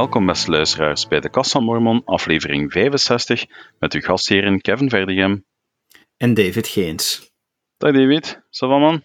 [0.00, 3.44] Welkom beste luisteraars bij de Kast van Mormon, aflevering 65,
[3.78, 5.44] met uw gastheren Kevin Verdegem
[6.16, 7.32] en David Geens.
[7.76, 9.02] Dag David, ça va man?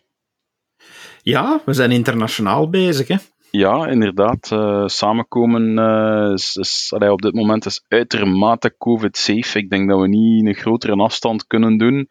[1.22, 3.16] Ja, we zijn internationaal bezig hè?
[3.52, 4.52] Ja, inderdaad.
[4.54, 9.60] Uh, samenkomen uh, is, is allee, op dit moment is uitermate COVID-safe.
[9.60, 12.08] Ik denk dat we niet een grotere afstand kunnen doen.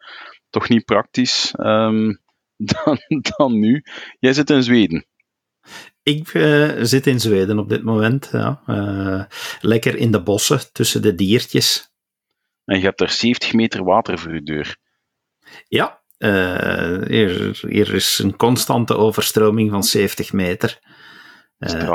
[0.49, 2.19] Toch niet praktisch um,
[2.73, 3.83] dan, dan nu.
[4.19, 5.05] Jij zit in Zweden.
[6.05, 8.29] Ik uh, zit in Zweden op dit moment.
[8.31, 8.61] Ja.
[8.67, 9.23] Uh,
[9.61, 11.93] lekker in de bossen tussen de diertjes.
[12.65, 14.77] En je hebt er 70 meter water voor je deur.
[15.67, 20.79] Ja, uh, hier, hier, is een constante overstroming van 70 meter.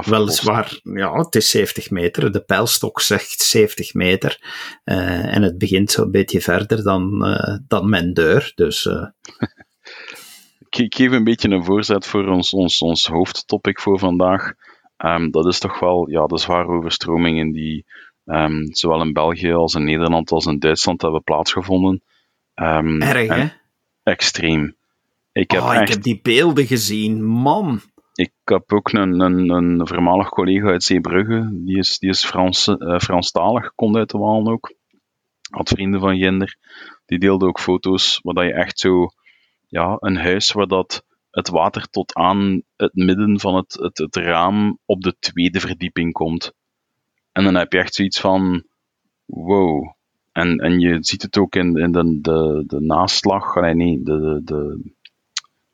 [0.04, 2.32] weliswaar, ja, het is 70 meter.
[2.32, 4.38] De pijlstok zegt 70 meter.
[4.84, 7.36] en het begint zo'n beetje verder dan,
[7.66, 8.52] dan mijn deur.
[8.54, 8.88] Dus
[10.78, 14.52] ik geef een beetje een voorzet voor ons, ons, ons hoofdtopic voor vandaag.
[14.98, 17.84] Um, dat is toch wel ja, de zware overstromingen die
[18.24, 22.02] um, zowel in België als in Nederland als in Duitsland hebben plaatsgevonden.
[22.54, 23.48] Um, Erg, hè?
[24.02, 24.76] Extreem.
[25.32, 27.80] Ik heb, oh, echt, ik heb die beelden gezien, man.
[28.14, 32.68] Ik heb ook een, een, een voormalig collega uit Zeebrugge, die is, die is Frans,
[32.68, 34.74] uh, Franstalig, komt uit de Walen ook.
[35.50, 36.56] Had vrienden van Ginder.
[37.06, 39.08] Die deelde ook foto's waar je echt zo
[39.70, 44.16] ja, een huis waar dat het water tot aan het midden van het, het, het
[44.16, 46.52] raam op de tweede verdieping komt.
[47.32, 48.64] En dan heb je echt zoiets van,
[49.24, 49.92] wow.
[50.32, 54.20] En, en je ziet het ook in, in de, de, de naslag, nee, nee, de,
[54.20, 54.92] de, de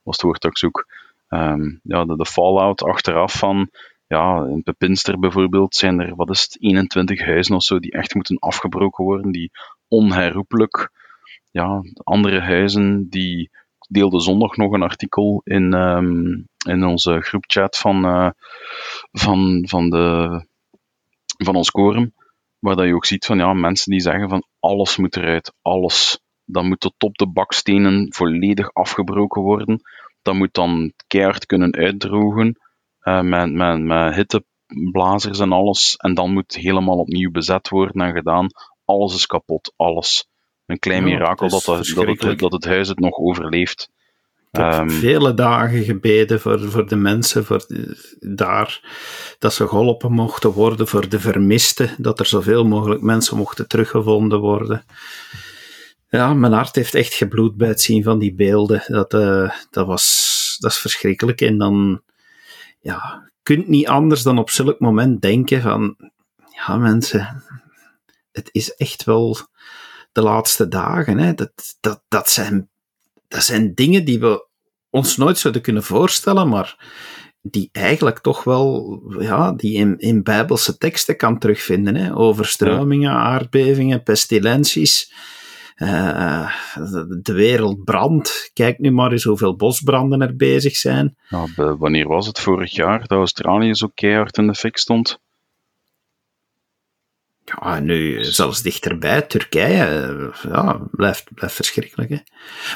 [0.02, 0.86] wat het woord dat ik zoek,
[1.28, 3.70] um, ja, de, de fallout achteraf van,
[4.06, 8.14] ja, in Pepinster bijvoorbeeld zijn er, wat is het, 21 huizen of zo die echt
[8.14, 9.50] moeten afgebroken worden, die
[9.89, 10.91] onherroepelijk,
[11.50, 13.50] ja, andere huizen die
[13.89, 18.31] deelde zondag nog een artikel in, um, in onze groepchat van, uh,
[19.13, 20.47] van, van, de,
[21.45, 22.14] van ons quorum,
[22.58, 26.20] waar dat je ook ziet van ja, mensen die zeggen van alles moet eruit, alles.
[26.45, 29.80] Dan moet tot op de bakstenen volledig afgebroken worden.
[30.23, 32.61] Dat moet dan keihard kunnen uitdrogen
[33.03, 35.97] uh, met, met, met hitteblazers en alles.
[35.97, 38.47] En dan moet helemaal opnieuw bezet worden en gedaan.
[38.85, 40.29] Alles is kapot, alles
[40.67, 43.91] een klein mirakel dat, dat, het, dat het huis het nog overleeft.
[44.51, 47.67] Ik heb um, vele dagen gebeden voor, voor de mensen voor
[48.21, 48.81] daar,
[49.39, 54.41] dat ze geholpen mochten worden, voor de vermisten, dat er zoveel mogelijk mensen mochten teruggevonden
[54.41, 54.85] worden.
[56.09, 58.83] Ja, mijn hart heeft echt gebloed bij het zien van die beelden.
[58.87, 61.41] Dat, uh, dat, was, dat is verschrikkelijk.
[61.41, 62.03] En dan,
[62.81, 65.97] ja, kunt niet anders dan op zulk moment denken van,
[66.51, 67.43] ja mensen,
[68.33, 69.37] het is echt wel
[70.17, 71.19] de laatste dagen.
[71.19, 71.35] Hè.
[71.35, 72.69] Dat, dat, dat, zijn,
[73.29, 74.47] dat zijn dingen die we
[74.91, 76.77] ons nooit zouden kunnen voorstellen, maar
[77.43, 81.95] die eigenlijk toch wel ja, die in, in bijbelse teksten kan terugvinden.
[81.95, 82.17] Hè.
[82.17, 85.13] Overstromingen, aardbevingen, pestilenties.
[85.77, 86.53] Uh,
[87.23, 88.51] de wereld brandt.
[88.53, 91.17] Kijk nu maar eens hoeveel bosbranden er bezig zijn.
[91.29, 95.21] Ja, wanneer was het vorig jaar dat Australië zo keihard in de fik stond?
[97.61, 102.11] Ja, nu zelfs dichterbij, Turkije, eh, ja, blijft, blijft verschrikkelijk.
[102.11, 102.17] Hè?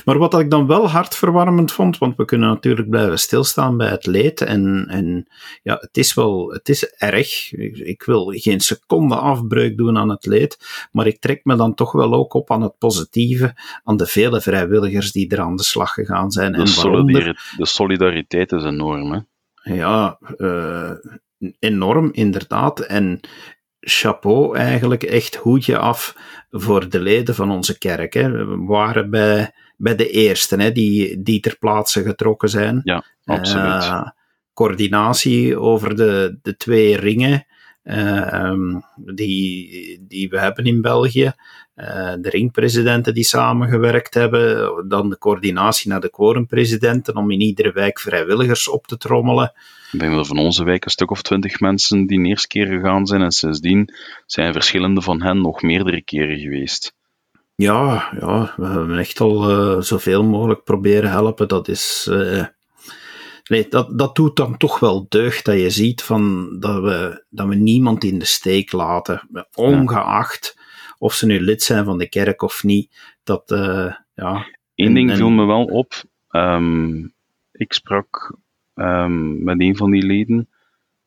[0.05, 4.07] Maar wat ik dan wel hartverwarmend vond, want we kunnen natuurlijk blijven stilstaan bij het
[4.07, 4.41] leed.
[4.41, 5.27] En, en
[5.63, 7.53] ja, het is wel, het is erg.
[7.53, 11.93] Ik, wil geen seconde afbreuk doen aan het leed, maar ik trek me dan toch
[11.93, 13.55] wel ook op aan het positieve,
[13.85, 16.53] aan de vele vrijwilligers die er aan de slag gegaan zijn.
[16.53, 19.19] De, en de solidariteit is enorm, hè?
[19.63, 20.93] Ja, uh,
[21.59, 22.81] enorm, inderdaad.
[22.81, 23.21] En
[23.81, 26.17] chapeau eigenlijk, echt hoedje af
[26.51, 28.15] voor de leden van onze kerk.
[28.15, 28.31] Hè.
[28.31, 32.81] We waren bij, bij de eerste hè, die, die ter plaatse getrokken zijn.
[32.85, 33.85] Ja, absoluut.
[33.85, 34.09] Uh,
[34.55, 37.47] coördinatie over de, de twee ringen
[37.85, 38.53] uh,
[38.97, 41.33] die, die we hebben in België.
[41.81, 47.73] Uh, de ringpresidenten die samengewerkt hebben, dan de coördinatie naar de quorumpresidenten om in iedere
[47.73, 49.53] wijk vrijwilligers op te trommelen.
[49.93, 53.07] Ik denk dat van onze wijk een stuk of twintig mensen die eerste keer gegaan
[53.07, 53.95] zijn en sindsdien
[54.27, 56.95] zijn verschillende van hen nog meerdere keren geweest.
[57.55, 61.49] Ja, ja we hebben echt al uh, zoveel mogelijk proberen helpen.
[61.49, 62.07] Dat is...
[62.11, 62.45] Uh,
[63.45, 67.47] nee, dat, dat doet dan toch wel deugd dat je ziet van dat, we, dat
[67.47, 69.29] we niemand in de steek laten.
[69.55, 70.59] Ongeacht
[71.01, 73.17] of ze nu lid zijn van de kerk of niet.
[73.25, 74.47] Dat, uh, ja...
[74.75, 75.93] Eén ding viel me wel op.
[76.31, 77.13] Um,
[77.53, 78.37] ik sprak
[78.75, 80.49] um, met een van die leden.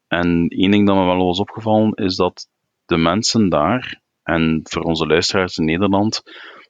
[0.07, 2.49] En één ding dat me wel was opgevallen is dat
[2.85, 6.21] de mensen daar, en voor onze luisteraars in Nederland,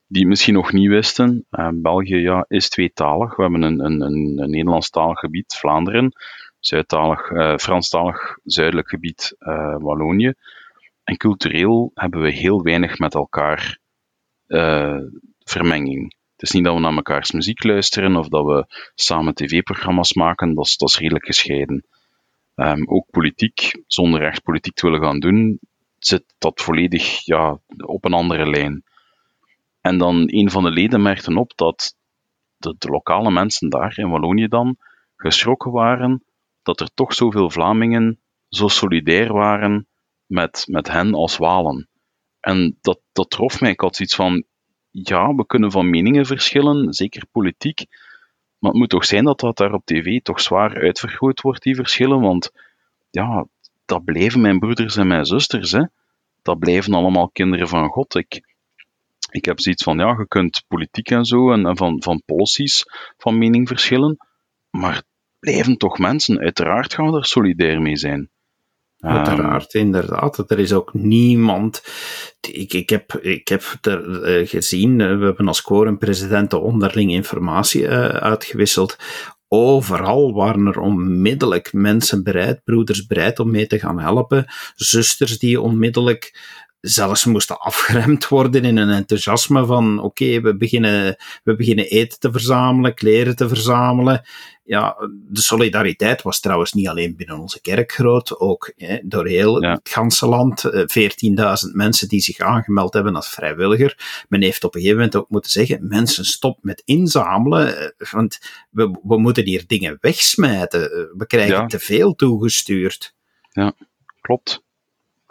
[0.07, 3.35] die misschien nog niet wisten, uh, België ja, is tweetalig.
[3.35, 6.11] We hebben een, een, een, een Nederlandstalig gebied, Vlaanderen.
[6.59, 9.35] Zuidtalig, uh, Franstalig zuidelijk gebied
[9.77, 10.33] Wallonië.
[11.03, 13.79] En cultureel hebben we heel weinig met elkaar
[15.43, 16.15] vermenging.
[16.31, 18.65] Het is niet dat we naar mekaars muziek luisteren of dat we
[18.95, 21.85] samen tv-programma's maken, dat is, dat is redelijk gescheiden.
[22.55, 25.59] Um, ook politiek, zonder echt politiek te willen gaan doen,
[25.99, 28.83] zit dat volledig ja, op een andere lijn.
[29.81, 31.95] En dan een van de leden merkte op dat
[32.57, 34.77] de, de lokale mensen daar in Wallonië dan
[35.15, 36.23] geschrokken waren
[36.63, 39.87] dat er toch zoveel Vlamingen zo solidair waren
[40.33, 41.87] met, met hen als Walen.
[42.39, 43.71] En dat, dat trof mij.
[43.71, 44.43] Ik had zoiets van,
[44.91, 47.85] ja, we kunnen van meningen verschillen, zeker politiek,
[48.59, 51.75] maar het moet toch zijn dat dat daar op tv toch zwaar uitvergroot wordt, die
[51.75, 52.51] verschillen, want
[53.09, 53.47] ja,
[53.85, 55.83] dat blijven mijn broeders en mijn zusters, hè.
[56.41, 58.15] Dat blijven allemaal kinderen van God.
[58.15, 58.41] Ik,
[59.31, 62.83] ik heb zoiets van, ja, je kunt politiek en zo, en, en van, van policies
[63.17, 64.17] van mening verschillen,
[64.69, 65.03] maar
[65.39, 66.39] blijven toch mensen.
[66.39, 68.29] Uiteraard gaan we er solidair mee zijn.
[69.03, 70.51] Uiteraard, inderdaad.
[70.51, 71.83] Er is ook niemand.
[72.51, 77.81] Ik, ik, heb, ik heb er uh, gezien, uh, we hebben als quorum-president onderling informatie
[77.81, 78.97] uh, uitgewisseld.
[79.47, 84.45] Overal waren er onmiddellijk mensen bereid, broeders bereid om mee te gaan helpen,
[84.75, 86.31] zusters die onmiddellijk
[86.79, 92.31] zelfs moesten afgeremd worden in een enthousiasme van oké, we, beginnen, we beginnen eten te
[92.31, 94.21] verzamelen, kleren te verzamelen.
[94.63, 94.95] Ja,
[95.29, 99.89] de solidariteit was trouwens niet alleen binnen onze kerk groot, ook hè, door heel het
[99.89, 100.63] ganse land.
[100.65, 100.73] 14.000
[101.33, 104.25] eh, mensen die zich aangemeld hebben als vrijwilliger.
[104.29, 108.39] Men heeft op een gegeven moment ook moeten zeggen, mensen stop met inzamelen, eh, want
[108.69, 110.81] we, we moeten hier dingen wegsmijten.
[111.17, 113.15] We krijgen te veel toegestuurd.
[113.51, 113.73] Ja,
[114.21, 114.63] klopt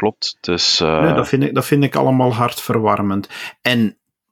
[0.03, 0.37] klopt.
[0.41, 3.29] Dus, nee, dat, vind ik, dat vind ik allemaal hartverwarmend.
[3.61, 3.87] En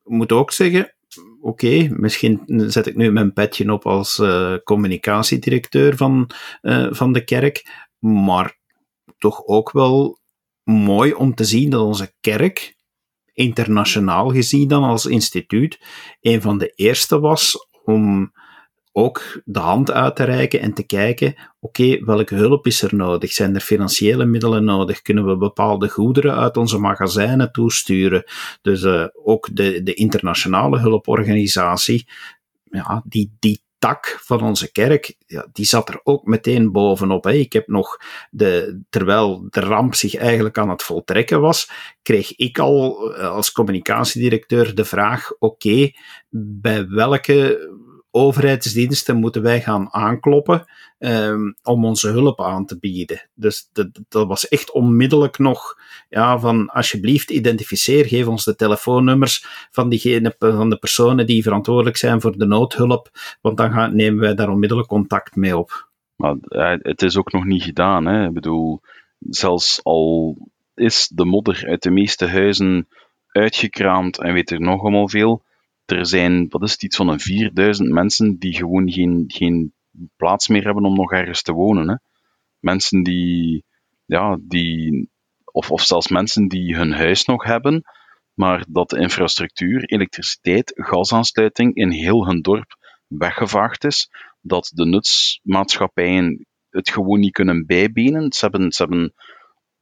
[0.04, 0.94] ik moet ook zeggen,
[1.40, 6.30] oké, misschien zet ik nu mijn petje op als uh, communicatiedirecteur van,
[6.62, 8.58] uh, van de kerk, maar
[9.18, 10.18] toch ook wel
[10.64, 12.76] mooi om te zien dat onze kerk,
[13.32, 15.80] internationaal gezien dan als instituut,
[16.20, 18.32] een van de eerste was om
[18.92, 23.32] ook de hand uit te reiken en te kijken, oké, welke hulp is er nodig?
[23.32, 25.02] Zijn er financiële middelen nodig?
[25.02, 28.24] Kunnen we bepaalde goederen uit onze magazijnen toesturen?
[28.62, 32.08] Dus uh, ook de, de internationale hulporganisatie,
[32.64, 37.24] ja, die, die tak van onze kerk, ja, die zat er ook meteen bovenop.
[37.24, 37.32] Hè.
[37.32, 37.96] Ik heb nog,
[38.30, 41.70] de, terwijl de ramp zich eigenlijk aan het voltrekken was,
[42.02, 45.90] kreeg ik al eh, als communicatiedirecteur de vraag, oké,
[46.28, 47.68] bij welke
[48.10, 50.64] overheidsdiensten moeten wij gaan aankloppen
[50.98, 53.28] um, om onze hulp aan te bieden.
[53.34, 53.70] Dus
[54.08, 55.78] dat, was echt onmiddellijk nog
[56.08, 61.96] ja, van alsjeblieft identificeer, geef ons de telefoonnummers van, diegene, van de personen die verantwoordelijk
[61.96, 63.10] zijn voor de noodhulp,
[63.40, 65.88] want dan gaan, nemen wij daar onmiddellijk contact mee op.
[66.16, 66.36] Maar
[66.82, 68.06] het is ook nog niet gedaan.
[68.06, 68.26] Hè?
[68.26, 68.80] Ik bedoel,
[69.18, 70.36] zelfs al
[70.74, 72.88] is de modder uit de meeste huizen
[73.28, 75.42] uitgekraamd en weet er nog allemaal veel,
[75.90, 79.74] er zijn, wat is het, iets van een 4000 mensen die gewoon geen, geen
[80.16, 81.88] plaats meer hebben om nog ergens te wonen.
[81.88, 81.94] Hè.
[82.58, 83.64] Mensen die,
[84.04, 85.08] ja, die,
[85.44, 87.82] of, of zelfs mensen die hun huis nog hebben,
[88.34, 92.76] maar dat de infrastructuur, elektriciteit, gasaansluiting in heel hun dorp
[93.06, 94.08] weggevaagd is,
[94.40, 98.32] dat de nutsmaatschappijen het gewoon niet kunnen bijbenen.
[98.32, 99.14] Ze hebben, ze hebben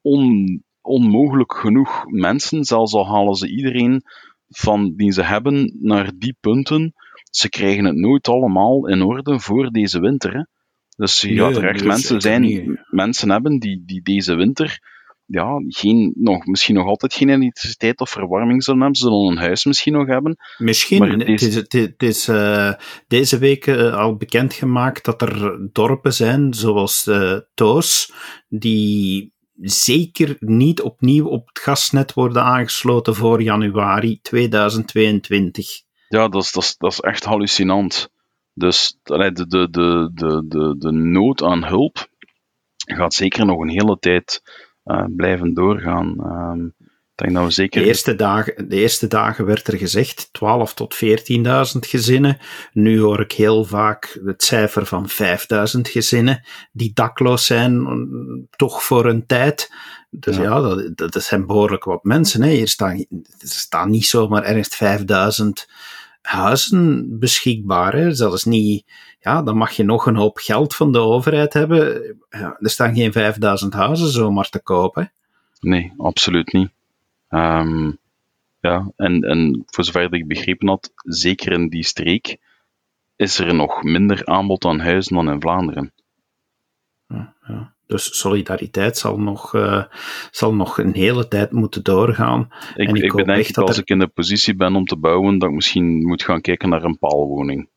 [0.01, 4.03] on, onmogelijk genoeg mensen, zelfs al halen ze iedereen
[4.49, 6.95] van die ze hebben naar die punten,
[7.31, 10.33] ze krijgen het nooit allemaal in orde voor deze winter.
[10.33, 10.43] Hè.
[10.97, 14.81] Dus je gaat er echt mensen zijn, mensen hebben die, die deze winter
[15.29, 18.99] ja, geen, nog, misschien nog altijd geen elektriciteit of verwarming zullen hebben.
[18.99, 20.37] Ze zullen een huis misschien nog hebben.
[20.59, 20.99] Misschien.
[20.99, 22.73] Maar het is, het is uh,
[23.09, 28.13] deze week uh, al bekendgemaakt dat er dorpen zijn, zoals uh, Toos,
[28.49, 35.83] die zeker niet opnieuw op het gasnet worden aangesloten voor januari 2022.
[36.09, 38.11] Ja, dat is, dat is, echt hallucinant.
[38.53, 42.09] Dus de, de, de, de, de, de nood aan hulp
[42.77, 44.43] gaat zeker nog een hele tijd
[44.85, 46.15] uh, blijven doorgaan.
[46.19, 46.78] Uh,
[47.19, 47.81] denk dat we zeker...
[47.81, 51.01] de, eerste dagen, de eerste dagen werd er gezegd 12 tot 14.000
[51.79, 52.39] gezinnen.
[52.73, 57.87] Nu hoor ik heel vaak het cijfer van 5.000 gezinnen die dakloos zijn,
[58.57, 59.73] toch voor een tijd.
[60.11, 62.43] Dus ja, ja dat, dat, zijn behoorlijk wat mensen.
[62.43, 62.51] Hè.
[62.51, 62.97] Hier staan,
[63.39, 65.69] er staan niet zomaar ergens 5000
[66.21, 67.95] huizen beschikbaar.
[67.95, 68.15] Hè.
[68.15, 68.87] Zelfs niet,
[69.21, 72.17] ja, dan mag je nog een hoop geld van de overheid hebben.
[72.31, 75.13] Ja, er staan geen 5000 huizen zomaar te kopen.
[75.61, 76.77] Nee, absoluut niet.
[77.29, 77.99] Um,
[78.61, 82.37] ja, en, en voor zover ik begrepen had, zeker in die streek,
[83.17, 85.93] is er nog minder aanbod aan huizen dan in Vlaanderen.
[87.09, 87.77] ja, ja.
[87.87, 89.85] Dus solidariteit zal nog, uh,
[90.31, 92.49] zal nog een hele tijd moeten doorgaan.
[92.75, 93.83] Ik, en ik, ik bedenk dat als er...
[93.83, 96.85] ik in de positie ben om te bouwen, dat ik misschien moet gaan kijken naar
[96.85, 97.69] een paalwoning.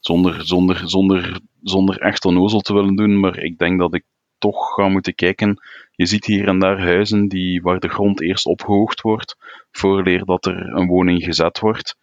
[0.00, 4.04] Zonder, zonder, zonder, zonder echt onnozel te willen doen, maar ik denk dat ik
[4.38, 5.60] toch ga moeten kijken.
[5.90, 9.36] Je ziet hier en daar huizen die, waar de grond eerst opgehoogd wordt,
[9.70, 11.96] voorleer dat er een woning gezet wordt.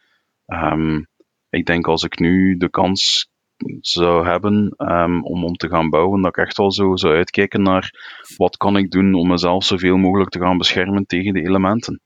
[0.48, 1.08] Um,
[1.50, 3.32] ik denk als ik nu de kans
[3.80, 7.62] zou hebben um, om, om te gaan bouwen, dat ik echt wel zo zou uitkijken
[7.62, 7.92] naar
[8.38, 12.02] wat kan ik doen om mezelf zoveel mogelijk te gaan beschermen tegen de elementen.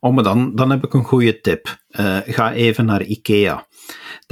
[0.00, 1.76] Oh, maar dan, dan heb ik een goede tip.
[1.88, 3.66] Uh, ga even naar IKEA.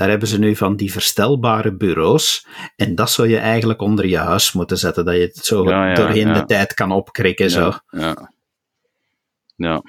[0.00, 2.46] Daar hebben ze nu van die verstelbare bureaus.
[2.76, 5.88] En dat zou je eigenlijk onder je huis moeten zetten, dat je het zo ja,
[5.88, 6.32] ja, doorheen ja.
[6.32, 7.50] de tijd kan opkrikken.
[7.50, 7.72] Zo.
[7.90, 8.32] Ja.
[9.56, 9.82] ja.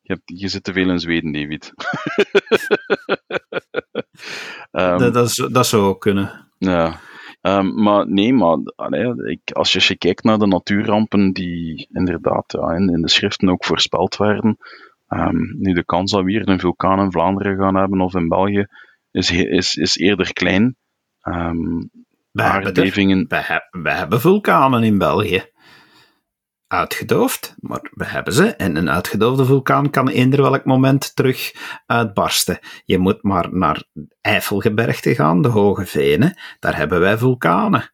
[0.00, 1.72] Je, hebt, je zit te veel in Zweden, David.
[4.72, 6.50] um, dat, dat, dat, zou ook kunnen.
[6.58, 7.00] Ja.
[7.42, 11.88] Um, maar nee, maar allee, ik, als je, als je kijkt naar de natuurrampen die
[11.92, 14.58] inderdaad ja, in, in de schriften ook voorspeld werden,
[15.14, 18.28] um, nu de kans dat we hier een vulkaan in Vlaanderen gaan hebben of in
[18.28, 18.66] België
[19.10, 20.76] is, is, is eerder klein.
[21.22, 21.90] Um,
[22.30, 23.26] we, aardbevingen...
[23.28, 25.52] hebben we hebben vulkanen in België
[26.66, 28.56] uitgedoofd, maar we hebben ze.
[28.56, 31.52] En een uitgedoofde vulkaan kan eender welk moment terug
[31.86, 32.58] uitbarsten.
[32.84, 33.84] Je moet maar naar
[34.20, 36.36] Eifelgebergte gaan, de Hoge Venen.
[36.58, 37.92] Daar hebben wij vulkanen.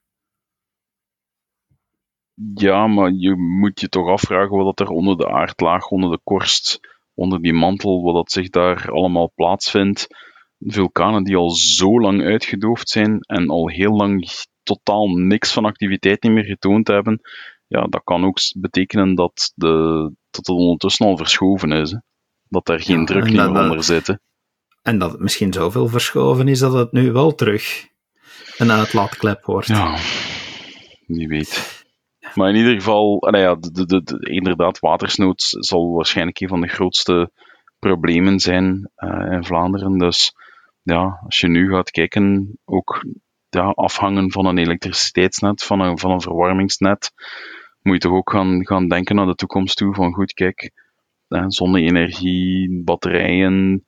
[2.54, 6.80] Ja, maar je moet je toch afvragen wat er onder de aardlaag, onder de korst,
[7.20, 10.06] onder die mantel, wat dat zich daar allemaal plaatsvindt.
[10.58, 14.28] Vulkanen die al zo lang uitgedoofd zijn en al heel lang
[14.62, 17.20] totaal niks van activiteit niet meer getoond hebben
[17.70, 19.68] ja, dat kan ook betekenen dat, de,
[20.30, 21.90] dat het ondertussen al verschoven is.
[21.90, 21.98] Hè?
[22.48, 24.18] Dat er geen druk meer onder zit.
[24.82, 27.86] En dat het misschien zoveel verschoven is dat het nu wel terug
[28.56, 29.66] een uitlaatklep wordt.
[29.66, 29.96] Ja,
[31.06, 31.79] wie weet.
[32.34, 36.60] Maar in ieder geval, nou ja, de, de, de, inderdaad, watersnood zal waarschijnlijk een van
[36.60, 37.30] de grootste
[37.78, 39.98] problemen zijn uh, in Vlaanderen.
[39.98, 40.34] Dus
[40.82, 43.04] ja, als je nu gaat kijken, ook
[43.48, 47.12] ja, afhangen van een elektriciteitsnet, van een, van een verwarmingsnet,
[47.82, 49.94] moet je toch ook gaan, gaan denken naar de toekomst toe.
[49.94, 50.70] Van goed, kijk,
[51.46, 53.84] zonne-energie, batterijen.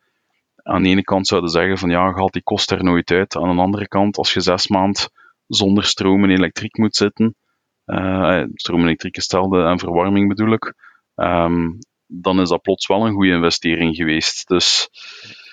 [0.62, 3.36] Aan de ene kant zouden zeggen van ja, haalt die kost er nooit uit.
[3.36, 5.08] Aan de andere kant, als je zes maand
[5.46, 7.36] zonder stroom en elektriek moet zitten,
[7.86, 10.74] uh, stroom en elektriek stelde en verwarming bedoel ik,
[11.14, 14.48] um, dan is dat plots wel een goede investering geweest.
[14.48, 14.88] Dus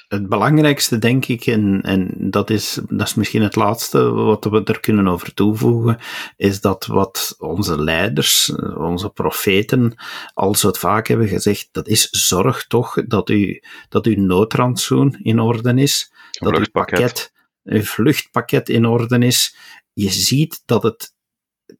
[0.07, 4.63] het belangrijkste, denk ik, en, en dat, is, dat is misschien het laatste wat we
[4.63, 5.98] er kunnen over toevoegen,
[6.36, 9.93] is dat wat onze leiders, onze profeten,
[10.33, 15.39] al zo vaak hebben gezegd, dat is zorg toch dat, u, dat uw noodrantsoen in
[15.39, 17.31] orde is, dat uw pakket,
[17.63, 19.57] uw vluchtpakket in orde is.
[19.93, 21.13] Je ziet dat het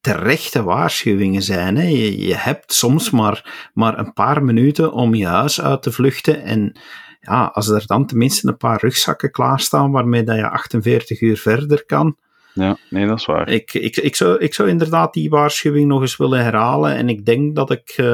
[0.02, 1.78] terechte waarschuwingen zijn.
[1.78, 1.88] Hè.
[1.88, 6.44] Je, je hebt soms maar, maar een paar minuten om je huis uit te vluchten
[6.44, 6.80] en
[7.22, 11.86] ja, als er dan tenminste een paar rugzakken klaarstaan waarmee dat je 48 uur verder
[11.86, 12.18] kan.
[12.54, 13.50] Ja, nee, dat is waar.
[13.50, 17.26] Ik, ik, ik, zou, ik zou inderdaad die waarschuwing nog eens willen herhalen en ik
[17.26, 18.06] denk dat ik uh,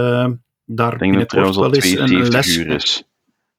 [0.65, 2.57] daar ik denk binnenkort wel eens een les...
[2.57, 3.03] Uur is.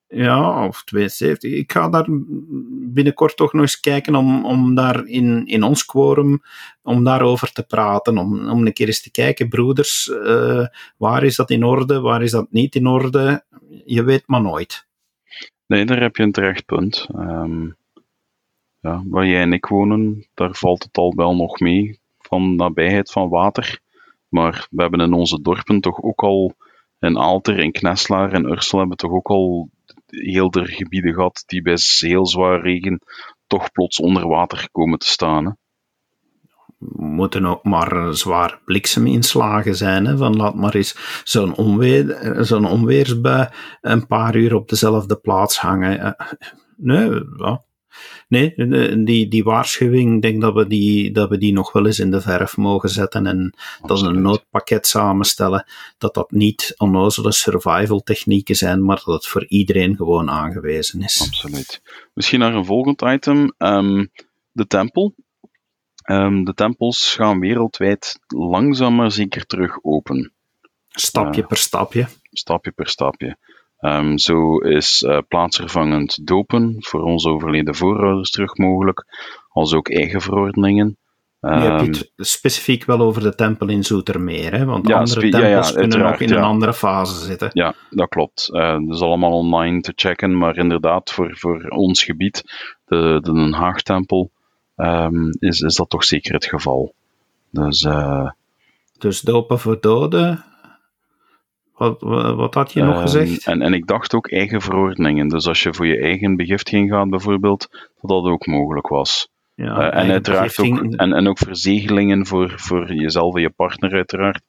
[0.08, 1.52] Ja, of 72.
[1.52, 6.42] Ik ga daar binnenkort toch nog eens kijken om, om daar in, in ons quorum,
[6.82, 11.36] om daarover te praten, om, om een keer eens te kijken, broeders, uh, waar is
[11.36, 13.44] dat in orde, waar is dat niet in orde?
[13.84, 14.86] Je weet maar nooit.
[15.66, 17.06] Nee, daar heb je een terecht punt.
[17.14, 17.76] Um,
[18.80, 23.10] ja, waar jij en ik wonen, daar valt het al wel nog mee van nabijheid
[23.10, 23.80] van water.
[24.28, 26.54] Maar we hebben in onze dorpen toch ook al,
[26.98, 29.70] in Alter, in Kneslaar en Ursel hebben toch ook al
[30.22, 33.00] heel de gebieden gehad die bij heel zwaar regen
[33.46, 35.44] toch plots onder water komen te staan.
[35.44, 35.50] Hè
[36.96, 40.06] moeten ook maar zwaar blikseminslagen zijn.
[40.06, 40.16] Hè?
[40.16, 43.48] Van laat maar eens zo'n onweer, zo'n onweersbui
[43.80, 46.16] een paar uur op dezelfde plaats hangen.
[46.76, 47.64] Nee, ja.
[48.28, 48.54] Nee,
[49.04, 52.10] die, die waarschuwing, ik denk dat we die, dat we die nog wel eens in
[52.10, 55.66] de verf mogen zetten en dat een noodpakket samenstellen,
[55.98, 61.20] dat dat niet onnozele survival technieken zijn, maar dat het voor iedereen gewoon aangewezen is.
[61.26, 61.82] Absoluut.
[62.14, 63.54] Misschien naar een volgend item.
[63.58, 64.10] Um,
[64.52, 65.14] de tempel.
[66.10, 70.32] Um, de tempels gaan wereldwijd langzaam maar zeker terug open.
[70.88, 72.06] Stapje uh, per stapje.
[72.30, 73.36] Stapje per stapje.
[73.80, 79.04] Um, zo is uh, plaatsvervangend dopen voor onze overleden voorouders terug mogelijk,
[79.48, 80.98] als ook eigen verordeningen.
[81.40, 84.64] Um, je hebt het ehm, specifiek wel over de tempel in Zoetermeer, hè?
[84.64, 87.50] want ja, andere tempels ja, ja, kunnen nog in een andere fase zitten.
[87.52, 88.48] Ja, dat klopt.
[88.52, 92.42] Uh, dat is allemaal online te checken, maar inderdaad, voor, voor ons gebied,
[92.84, 94.30] de, de Den Haag-tempel,
[94.76, 96.94] ehm, is, is dat toch zeker het geval.
[97.50, 98.30] Dus, uh,
[98.98, 100.44] dus dopen voor doden,
[101.76, 102.00] wat,
[102.36, 103.46] wat, had je nog ehm, gezegd?
[103.46, 105.28] En, en ik dacht ook eigen verordeningen.
[105.28, 109.28] Dus als je voor je eigen begiftiging gaat, bijvoorbeeld, dat dat ook mogelijk was.
[109.54, 113.92] Ja, uh, en uiteraard ook, en, en ook verzegelingen voor, voor jezelf en je partner,
[113.92, 114.42] uiteraard.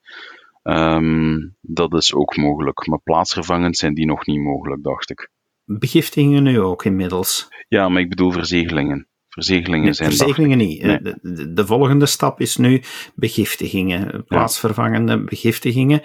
[0.62, 2.86] Um, dat is ook mogelijk.
[2.86, 5.30] Maar plaatsvervangend zijn die nog niet mogelijk, dacht ik.
[5.64, 7.48] Begiftigingen nu ook inmiddels?
[7.68, 9.08] Ja, maar ik bedoel verzegelingen.
[9.28, 10.80] Verzegelingen zijn Verzegelingen niet.
[10.82, 12.82] De, de, volgende stap is nu
[13.14, 16.00] begiftigingen, plaatsvervangende begiftigingen.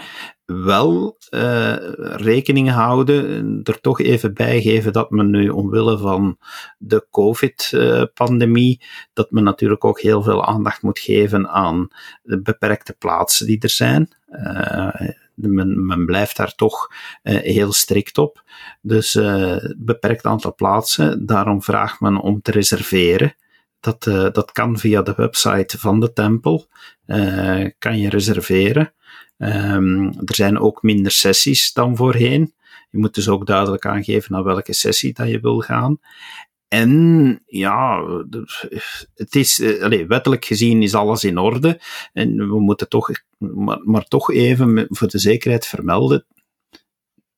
[0.45, 1.75] Wel uh,
[2.15, 6.37] rekening houden, er toch even bijgeven dat men nu omwille van
[6.77, 8.81] de COVID-pandemie,
[9.13, 11.87] dat men natuurlijk ook heel veel aandacht moet geven aan
[12.23, 14.15] de beperkte plaatsen die er zijn.
[14.29, 15.09] Uh,
[15.49, 18.43] men, men, blijft daar toch uh, heel strikt op.
[18.81, 21.25] Dus uh, beperkt aantal plaatsen.
[21.25, 23.35] Daarom vraagt men om te reserveren.
[23.79, 26.67] Dat, uh, dat kan via de website van de tempel.
[27.79, 28.93] kan je reserveren.
[29.37, 32.53] Um, er zijn ook minder sessies dan voorheen.
[32.89, 35.99] Je moet dus ook duidelijk aangeven naar welke sessie dat je wil gaan.
[36.73, 38.03] En ja,
[39.13, 41.79] het is, eh, allez, wettelijk gezien is alles in orde.
[42.13, 43.09] En we moeten toch,
[43.83, 46.25] maar, toch even voor de zekerheid vermelden.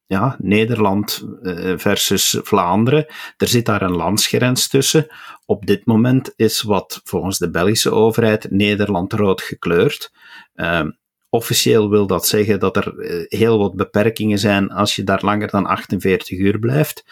[0.06, 3.06] Ja, Nederland eh, versus Vlaanderen.
[3.38, 5.08] Er zit daar een landsgrens tussen.
[5.46, 10.12] Op dit moment is wat volgens de Belgische overheid Nederland rood gekleurd.
[10.56, 10.88] Uh,
[11.30, 15.50] officieel wil dat zeggen dat er eh, heel wat beperkingen zijn als je daar langer
[15.50, 17.04] dan 48 uur blijft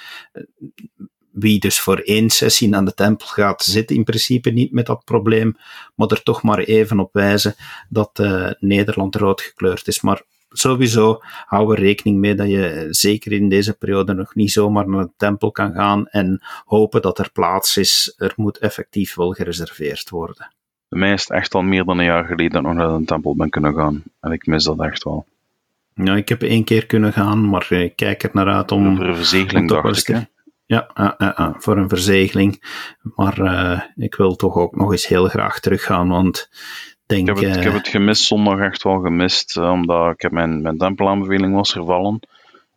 [1.33, 5.03] wie dus voor één sessie naar de tempel gaat, zit in principe niet met dat
[5.03, 5.57] probleem,
[5.95, 7.55] maar er toch maar even op wijzen
[7.89, 10.01] dat uh, Nederland rood gekleurd is.
[10.01, 14.89] Maar sowieso houden we rekening mee dat je zeker in deze periode nog niet zomaar
[14.89, 18.13] naar de tempel kan gaan en hopen dat er plaats is.
[18.17, 20.53] Er moet effectief wel gereserveerd worden.
[20.89, 22.99] Bij mij is het echt al meer dan een jaar geleden dat ik nog naar
[22.99, 24.03] de tempel ben kunnen gaan.
[24.19, 25.25] En ik mis dat echt wel.
[25.95, 28.95] Nou, ik heb één keer kunnen gaan, maar ik kijk er naar uit om...
[28.95, 30.25] Voor een verzegeling, dacht ik,
[30.65, 32.63] ja, uh, uh, voor een verzegeling.
[33.01, 36.49] Maar uh, ik wil toch ook nog eens heel graag teruggaan, want
[37.05, 37.29] denk...
[37.29, 40.61] Ik heb het, ik heb het gemist, zondag echt wel gemist, omdat ik heb mijn,
[40.61, 42.19] mijn tempelaanbeveling was vervallen.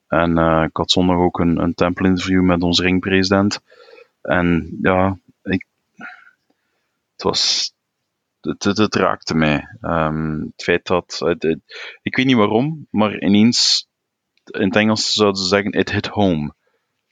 [0.08, 3.60] En ik had zondag ook een, een tempelinterview met onze ringpresident.
[4.22, 5.66] En ja, ik,
[7.12, 7.72] het was...
[8.40, 9.68] Het, het, het raakte mij.
[9.82, 11.16] Um, het feit dat...
[11.24, 11.58] Het,
[12.02, 13.88] ik weet niet waarom, maar ineens...
[14.44, 16.54] In het Engels zouden ze zeggen, it hit home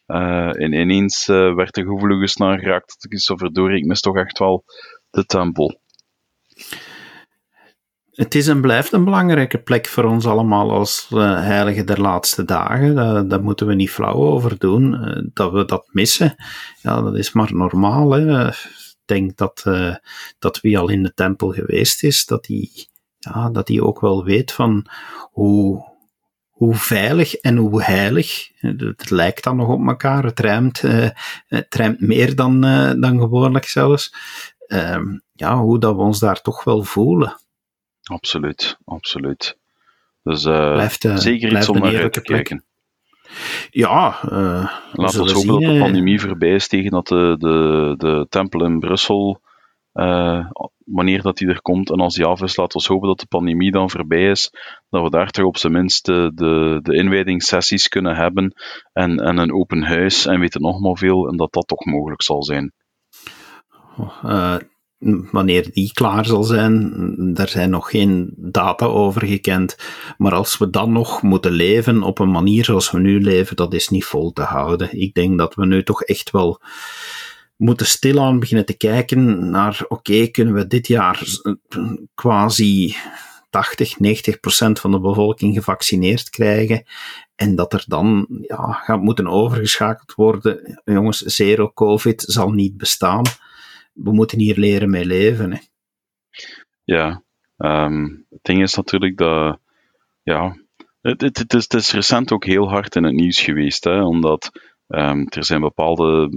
[0.07, 4.01] uh, en ineens uh, werd de gevoelige snaar geraakt dat ik zo verdorie, ik mis
[4.01, 4.64] toch echt wel
[5.11, 5.81] de tempel.
[8.11, 12.45] Het is en blijft een belangrijke plek voor ons allemaal als uh, heilige der laatste
[12.45, 12.95] dagen.
[13.29, 14.97] Daar, moeten we niet flauw over doen.
[15.33, 16.35] dat we dat missen,
[16.83, 18.11] ja, dat is maar normaal.
[18.11, 18.49] Hè.
[18.49, 19.62] Ik denk dat,
[20.38, 22.69] dat wie al in de tempel geweest is, dat hij
[23.19, 24.87] ja, dat ook wel weet van
[25.31, 25.93] hoe,
[26.55, 28.51] hoe veilig en hoe heilig.
[28.55, 30.25] Het lijkt dan nog op elkaar.
[30.25, 31.09] Het ruimt, uh,
[31.47, 34.14] het ruimt meer dan, uh, dan gewoonlijk zelfs.
[34.67, 34.99] Uh,
[35.33, 37.37] ja, hoe dat we ons daar toch wel voelen.
[38.03, 39.59] Absoluut, absoluut.
[40.23, 42.64] Dus uh, blijft, zeker iets om naar uit te kijken.
[43.71, 44.19] Ja,
[44.93, 48.79] laten we hopen dat de pandemie voorbij is tegen dat de, de, de tempel in
[48.79, 49.40] Brussel
[50.85, 53.27] wanneer dat die er komt en als die af is, laten we hopen dat de
[53.27, 54.51] pandemie dan voorbij is,
[54.88, 56.31] dat we daar toch op zijn minst de,
[56.83, 58.55] de, inwijdingssessies kunnen hebben
[58.92, 61.85] en, en een open huis en weet het nog maar veel en dat dat toch
[61.85, 62.73] mogelijk zal zijn.
[64.25, 64.57] Uh,
[65.31, 66.92] wanneer die klaar zal zijn,
[67.35, 69.77] daar zijn nog geen data over gekend.
[70.16, 73.75] Maar als we dan nog moeten leven op een manier zoals we nu leven, dat
[73.75, 75.01] is niet vol te houden.
[75.01, 76.61] Ik denk dat we nu toch echt wel
[77.64, 81.22] moeten stilaan beginnen te kijken naar, oké, kunnen we dit jaar
[82.14, 82.96] quasi
[83.50, 86.85] 80, 90 procent van de bevolking gevaccineerd krijgen
[87.35, 90.81] en dat er dan ja, gaat moeten overgeschakeld worden.
[90.85, 93.24] Jongens, zero COVID zal niet bestaan.
[93.92, 95.53] We moeten hier leren mee leven.
[95.53, 95.59] Hè.
[96.85, 97.22] Ja,
[97.59, 99.59] um, het ding is natuurlijk dat,
[100.22, 100.57] ja,
[101.00, 104.03] het, het, het, is, het is recent ook heel hard in het nieuws geweest, hè,
[104.03, 104.50] omdat
[104.88, 106.31] Um, er zijn bepaalde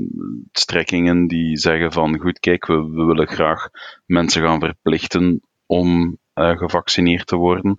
[0.51, 3.69] strekkingen die zeggen van goed, kijk, we, we willen graag
[4.05, 7.75] mensen gaan verplichten om uh, gevaccineerd te worden.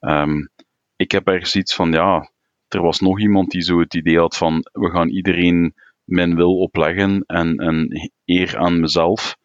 [0.00, 0.50] Um,
[0.96, 2.30] ik heb ergens iets van, ja,
[2.68, 6.56] er was nog iemand die zo het idee had van we gaan iedereen mijn wil
[6.56, 9.36] opleggen en, en eer aan mezelf.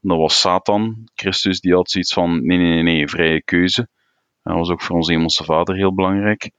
[0.00, 3.88] Dat was Satan, Christus, die had zoiets van nee, nee, nee, nee vrije keuze.
[4.42, 6.50] Dat was ook voor onze hemelse vader heel belangrijk.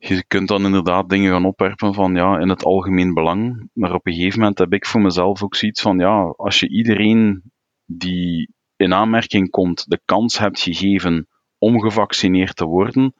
[0.00, 3.68] Je kunt dan inderdaad dingen gaan opwerpen van ja, in het algemeen belang.
[3.72, 6.68] Maar op een gegeven moment heb ik voor mezelf ook zoiets van ja, als je
[6.68, 7.42] iedereen
[7.84, 13.14] die in aanmerking komt de kans hebt gegeven om gevaccineerd te worden,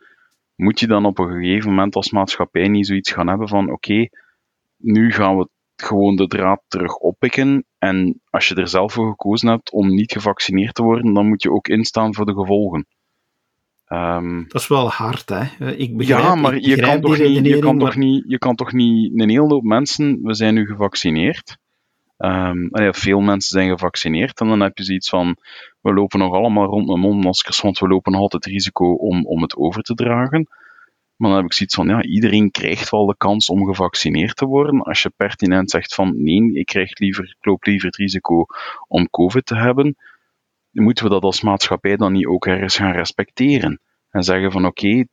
[0.55, 4.09] moet je dan op een gegeven moment als maatschappij niet zoiets gaan hebben van oké,
[4.77, 9.49] nu gaan we gewoon de draad terug oppikken en als je er zelf voor gekozen
[9.49, 12.87] hebt om niet gevaccineerd te worden, dan moet je ook instaan voor de gevolgen.
[13.93, 15.73] Um, dat is wel hard, hè?
[15.77, 18.73] Ik begrijp, ja, maar je, kan toch niet, je, kan toch niet, je kan toch
[18.73, 21.57] niet een hele hoop mensen, we zijn nu gevaccineerd.
[22.19, 25.37] Um, ja, veel mensen zijn gevaccineerd en dan heb je zoiets van,
[25.81, 29.43] we lopen nog allemaal rond met mondmaskers, want we lopen nog altijd risico om, om
[29.43, 30.49] het over te dragen.
[31.17, 34.47] Maar dan heb ik zoiets van, ja, iedereen krijgt wel de kans om gevaccineerd te
[34.47, 34.83] worden.
[34.83, 38.47] Als je pertinent zegt van, nee, ik, krijg liever, ik loop liever het risico
[38.89, 39.97] om COVID te hebben,
[40.71, 43.81] moeten we dat als maatschappij dan niet ook ergens gaan respecteren?
[44.11, 45.05] En zeggen van, oké,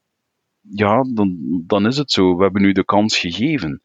[0.61, 2.35] ja, dan, dan is het zo.
[2.35, 3.81] We hebben nu de kans gegeven.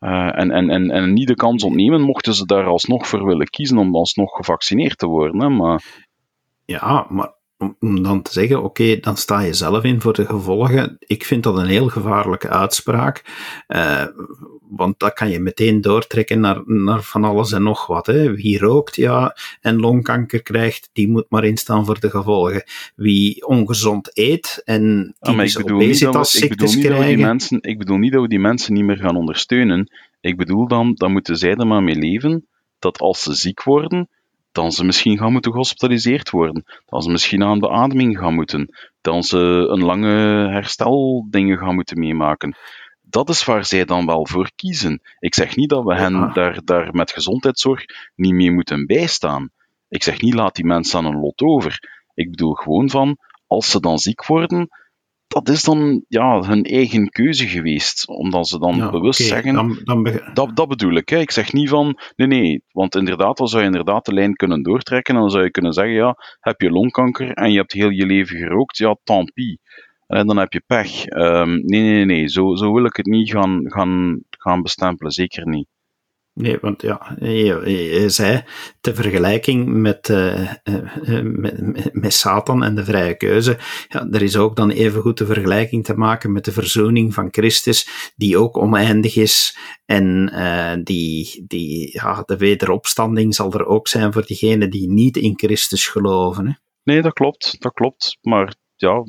[0.00, 3.48] Uh, en, en, en, en niet de kans ontnemen, mochten ze daar alsnog voor willen
[3.48, 5.56] kiezen om alsnog gevaccineerd te worden.
[5.56, 6.06] Maar...
[6.64, 7.32] Ja, maar
[7.80, 10.96] om dan te zeggen, oké, dan sta je zelf in voor de gevolgen.
[10.98, 13.24] Ik vind dat een heel gevaarlijke uitspraak,
[13.68, 14.04] uh,
[14.68, 18.06] want dat kan je meteen doortrekken naar, naar van alles en nog wat.
[18.06, 18.34] Hè.
[18.34, 22.64] Wie rookt, ja, en longkanker krijgt, die moet maar instaan voor de gevolgen.
[22.94, 27.20] Wie ongezond eet en die ja, dus obesitasziektes krijgen...
[27.20, 29.90] Mensen, ik bedoel niet dat we die mensen niet meer gaan ondersteunen.
[30.20, 32.46] Ik bedoel dan, dan moeten zij er maar mee leven,
[32.78, 34.08] dat als ze ziek worden,
[34.56, 39.22] dan ze misschien gaan moeten gehospitaliseerd worden, dan ze misschien aan beademing gaan moeten, dan
[39.22, 39.38] ze
[39.70, 42.56] een lange hersteldingen gaan moeten meemaken.
[43.00, 45.00] Dat is waar zij dan wel voor kiezen.
[45.18, 49.50] Ik zeg niet dat we hen daar, daar met gezondheidszorg niet mee moeten bijstaan.
[49.88, 51.78] Ik zeg niet laat die mensen aan een lot over.
[52.14, 54.68] Ik bedoel gewoon van, als ze dan ziek worden,
[55.26, 58.08] dat is dan ja, hun eigen keuze geweest.
[58.08, 59.54] Omdat ze dan bewust zeggen.
[59.54, 61.08] Dan, dan dat, dat bedoel ik.
[61.08, 61.18] Hè.
[61.18, 61.98] Ik zeg niet van.
[62.16, 62.62] Nee, nee.
[62.72, 65.14] Want inderdaad, dan zou je inderdaad de lijn kunnen doortrekken.
[65.14, 68.06] En dan zou je kunnen zeggen: ja, heb je longkanker en je hebt heel je
[68.06, 68.76] leven gerookt.
[68.76, 69.58] Ja, tant pis.
[70.06, 71.06] En dan heb je pech.
[71.06, 72.28] Um, nee, nee, nee.
[72.28, 75.12] Zo, zo wil ik het niet gaan, gaan, gaan bestempelen.
[75.12, 75.66] Zeker niet.
[76.38, 78.42] Nee, want ja, je, zei,
[78.80, 80.52] de vergelijking met, uh,
[81.22, 85.26] met, met, Satan en de vrije keuze, ja, er is ook dan even goed de
[85.26, 90.30] vergelijking te maken met de verzoening van Christus, die ook oneindig is en
[90.84, 95.86] die, die, ja, de wederopstanding zal er ook zijn voor diegenen die niet in Christus
[95.86, 96.46] geloven.
[96.46, 96.52] Hè?
[96.82, 99.04] Nee, dat klopt, dat klopt, maar ja,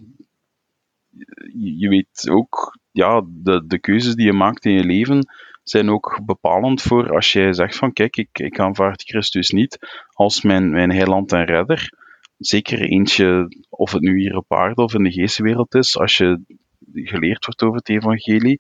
[1.54, 5.28] je weet ook, ja, de, de keuzes die je maakt in je leven,
[5.70, 9.78] zijn ook bepalend voor als jij zegt van kijk, ik, ik aanvaard Christus niet
[10.14, 11.90] als mijn, mijn heiland en redder.
[12.38, 16.42] Zeker eentje, of het nu hier op aarde of in de geestwereld is, als je
[16.94, 18.60] geleerd wordt over het evangelie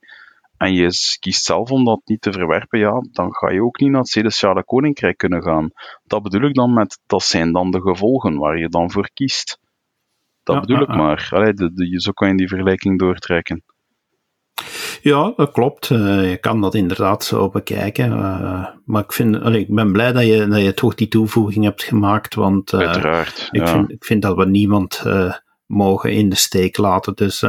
[0.57, 3.89] en je kiest zelf om dat niet te verwerpen, ja, dan ga je ook niet
[3.89, 5.71] naar het Celestiale Koninkrijk kunnen gaan.
[6.03, 9.59] Dat bedoel ik dan met, dat zijn dan de gevolgen waar je dan voor kiest.
[10.43, 11.27] Dat bedoel ik maar.
[11.31, 13.63] Allee, de, de, zo kan je die vergelijking doortrekken.
[15.07, 15.89] Ja, dat klopt.
[15.89, 18.11] Uh, je kan dat inderdaad zo bekijken.
[18.11, 21.63] Uh, maar ik, vind, allee, ik ben blij dat je, dat je toch die toevoeging
[21.65, 22.35] hebt gemaakt.
[22.35, 25.03] Want uh, Uiteraard, ik, vind, ik vind dat we niemand
[25.65, 27.15] mogen in de steek laten.
[27.15, 27.39] Dus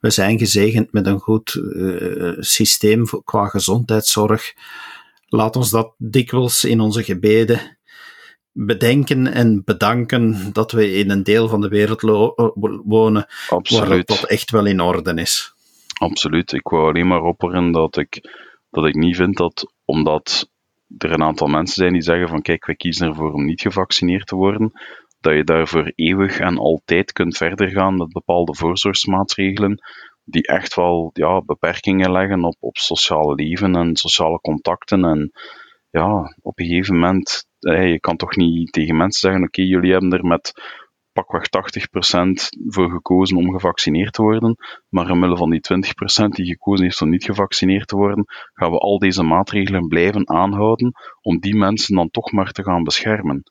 [0.00, 1.60] we zijn gezegend met een goed
[2.38, 4.54] systeem qua gezondheidszorg.
[5.26, 7.78] Laat ons dat dikwijls in onze gebeden
[8.52, 12.00] bedenken en bedanken dat we in een deel van de wereld
[12.84, 13.88] wonen Absoluut.
[13.88, 15.54] waar dat echt wel in orde is.
[16.00, 16.52] Absoluut.
[16.52, 18.28] Ik wou alleen maar opperen dat ik,
[18.70, 20.50] dat ik niet vind dat omdat
[20.98, 24.26] er een aantal mensen zijn die zeggen van kijk, wij kiezen ervoor om niet gevaccineerd
[24.26, 24.72] te worden,
[25.20, 29.80] dat je daarvoor eeuwig en altijd kunt verder gaan met bepaalde voorzorgsmaatregelen
[30.24, 35.04] die echt wel ja, beperkingen leggen op, op sociale leven en sociale contacten.
[35.04, 35.32] En
[35.90, 40.12] ja, op een gegeven moment, je kan toch niet tegen mensen zeggen, oké, jullie hebben
[40.12, 40.52] er met
[41.22, 44.56] pakweg 80% voor gekozen om gevaccineerd te worden,
[44.88, 45.60] maar omwille van die
[46.24, 50.28] 20% die gekozen heeft om niet gevaccineerd te worden, gaan we al deze maatregelen blijven
[50.28, 53.42] aanhouden om die mensen dan toch maar te gaan beschermen.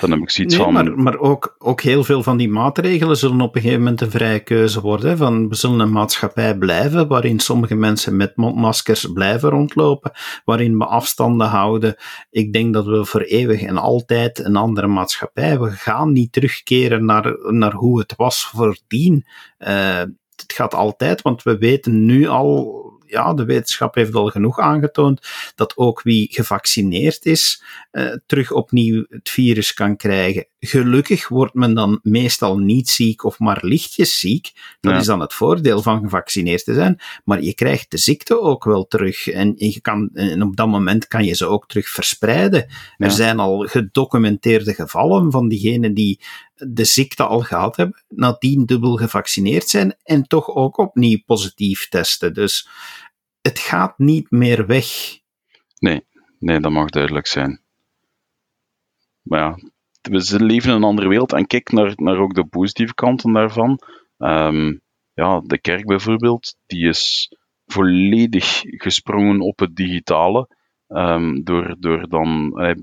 [0.00, 0.72] Dan heb ik zoiets nee, van...
[0.72, 4.10] Maar, maar ook, ook heel veel van die maatregelen zullen op een gegeven moment een
[4.10, 5.16] vrije keuze worden.
[5.16, 10.12] Van, we zullen een maatschappij blijven waarin sommige mensen met mondmaskers blijven rondlopen,
[10.44, 11.96] waarin we afstanden houden.
[12.30, 17.04] Ik denk dat we voor eeuwig en altijd een andere maatschappij, we gaan niet terugkeren
[17.04, 19.26] naar, naar hoe het was voordien.
[19.58, 20.02] Uh,
[20.40, 22.79] het gaat altijd, want we weten nu al
[23.10, 29.04] ja, de wetenschap heeft al genoeg aangetoond dat ook wie gevaccineerd is, uh, terug opnieuw
[29.08, 30.46] het virus kan krijgen.
[30.58, 34.52] Gelukkig wordt men dan meestal niet ziek of maar lichtjes ziek.
[34.80, 37.00] Dat is dan het voordeel van gevaccineerd te zijn.
[37.24, 39.28] Maar je krijgt de ziekte ook wel terug.
[39.28, 42.66] En, je kan, en op dat moment kan je ze ook terug verspreiden.
[42.96, 46.20] Er zijn al gedocumenteerde gevallen van diegenen die
[46.68, 52.34] de ziekte al gehad hebben, nadien dubbel gevaccineerd zijn en toch ook opnieuw positief testen.
[52.34, 52.68] Dus
[53.40, 55.18] het gaat niet meer weg.
[55.78, 56.06] Nee,
[56.38, 57.60] nee, dat mag duidelijk zijn.
[59.22, 59.58] Maar ja,
[60.02, 63.78] we leven in een andere wereld en kijk naar, naar ook de positieve kanten daarvan.
[64.18, 64.76] Ehm,
[65.14, 67.32] ja, de kerk bijvoorbeeld, die is
[67.66, 70.48] volledig gesprongen op het digitale.
[70.88, 72.74] Um, door, door dan eh,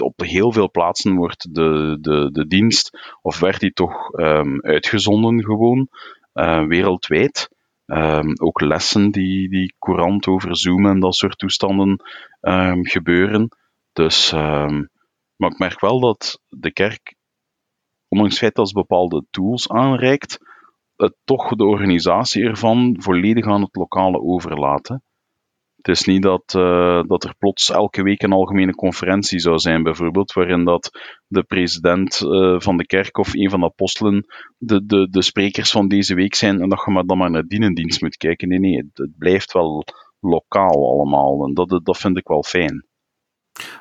[0.00, 5.44] op heel veel plaatsen wordt de, de, de dienst, of werd die toch um, uitgezonden
[5.44, 5.88] gewoon,
[6.34, 7.48] uh, wereldwijd.
[7.86, 12.02] Um, ook lessen die, die courant over Zoom en dat soort toestanden
[12.40, 13.48] um, gebeuren.
[13.92, 14.32] Dus,
[15.36, 17.14] maar ik merk wel dat de kerk,
[18.08, 20.38] ondanks het feit dat ze bepaalde tools aanreikt,
[20.96, 25.02] het toch de organisatie ervan volledig aan het lokale overlaten.
[25.82, 29.82] Het is niet dat, uh, dat er plots elke week een algemene conferentie zou zijn,
[29.82, 30.90] bijvoorbeeld, waarin dat
[31.26, 34.26] de president uh, van de kerk of een van de apostelen
[34.58, 37.46] de, de, de sprekers van deze week zijn en dat je maar dan maar naar
[37.46, 38.48] dienendienst moet kijken.
[38.48, 39.84] Nee, nee, het, het blijft wel
[40.20, 42.86] lokaal allemaal en dat, dat vind ik wel fijn.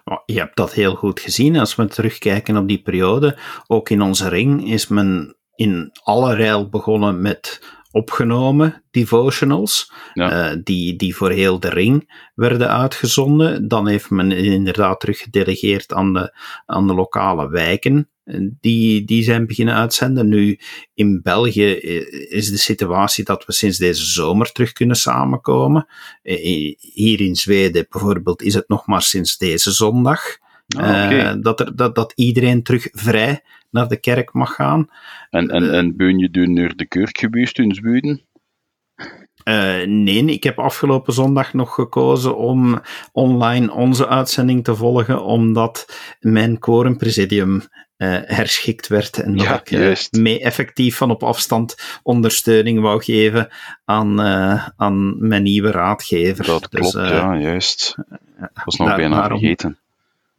[0.04, 3.38] Oh, je hebt dat heel goed gezien als we terugkijken op die periode.
[3.68, 7.62] Ook in onze ring is men in alle rijl begonnen met
[7.92, 10.52] opgenomen, devotionals, ja.
[10.52, 13.68] uh, die, die voor heel de ring werden uitgezonden.
[13.68, 18.10] Dan heeft men inderdaad teruggedelegeerd aan de, aan de lokale wijken.
[18.60, 20.28] Die, die zijn beginnen uitzenden.
[20.28, 20.60] Nu,
[20.94, 25.88] in België eh, is de situatie dat we sinds deze zomer terug kunnen samenkomen.
[26.22, 30.22] Eh, hier in Zweden bijvoorbeeld is het nog maar sinds deze zondag.
[30.78, 31.20] Ah, okay.
[31.20, 34.88] uh, dat, er, dat, dat iedereen terug vrij naar de kerk mag gaan.
[35.30, 38.22] En, en, en ben je toen naar de kerk geweest in Zweden?
[39.44, 42.82] Uh, nee, ik heb afgelopen zondag nog gekozen om
[43.12, 47.62] online onze uitzending te volgen, omdat mijn quorumpresidium uh,
[48.24, 53.48] herschikt werd en dat ja, ik uh, mee effectief van op afstand ondersteuning wou geven
[53.86, 54.22] aan,
[54.76, 56.46] aan mijn nieuwe raadgever.
[56.46, 57.96] Dat dus, klopt, ja, juist.
[58.40, 59.78] Dat was nog bijna daarom, vergeten.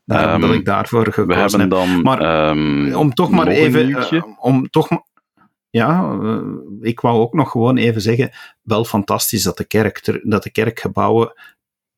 [0.04, 3.88] Daarom um, dat ik daarvoor gekozen dan, Maar um, om toch maar even...
[3.88, 4.88] Uh, om toch
[5.70, 6.42] ja, uh,
[6.80, 8.30] ik wou ook nog gewoon even zeggen,
[8.62, 11.32] wel fantastisch dat de, kerk, dat de kerkgebouwen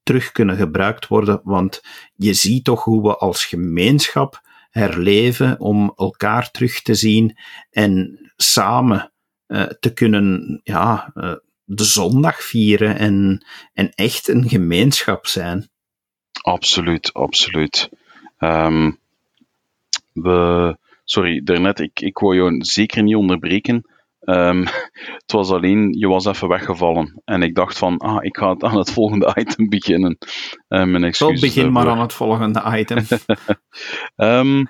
[0.02, 1.82] terug kunnen gebruikt worden, want
[2.14, 4.40] je ziet toch hoe we als gemeenschap
[4.70, 7.38] herleven om elkaar terug te zien
[7.70, 9.12] en samen
[9.46, 15.68] uh, te kunnen ja, uh, de zondag vieren en, en echt een gemeenschap zijn.
[16.44, 17.90] Absoluut, absoluut.
[18.38, 18.98] Um,
[20.12, 23.84] we, sorry, daarnet, ik, ik wou jou zeker niet onderbreken.
[24.20, 24.64] Um,
[25.22, 27.22] het was alleen, je was even weggevallen.
[27.24, 30.18] En ik dacht van, ah, ik ga aan het volgende item beginnen.
[30.68, 31.40] Uh, mijn excuses.
[31.40, 33.04] begin maar aan het volgende item.
[34.16, 34.68] um,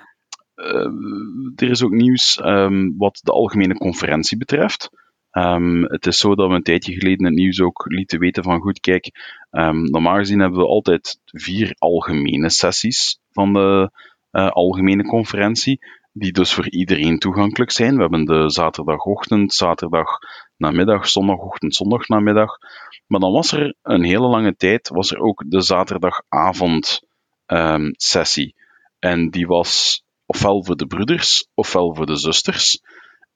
[0.56, 4.90] uh, er is ook nieuws um, wat de algemene conferentie betreft.
[5.36, 8.60] Um, het is zo dat we een tijdje geleden het nieuws ook lieten weten van
[8.60, 9.10] goed, kijk,
[9.50, 13.90] um, normaal gezien hebben we altijd vier algemene sessies van de
[14.32, 15.78] uh, algemene conferentie,
[16.12, 17.94] die dus voor iedereen toegankelijk zijn.
[17.94, 20.18] We hebben de zaterdagochtend, zaterdag
[20.56, 22.58] namiddag, zondagochtend, zondagnamiddag.
[23.06, 27.02] Maar dan was er een hele lange tijd was er ook de zaterdagavond
[27.46, 28.54] um, sessie.
[28.98, 32.80] En die was ofwel voor de broeders, ofwel voor de zusters.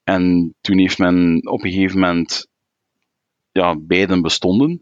[0.09, 2.49] En toen heeft men op een gegeven moment,
[3.53, 4.81] ja, beiden bestonden.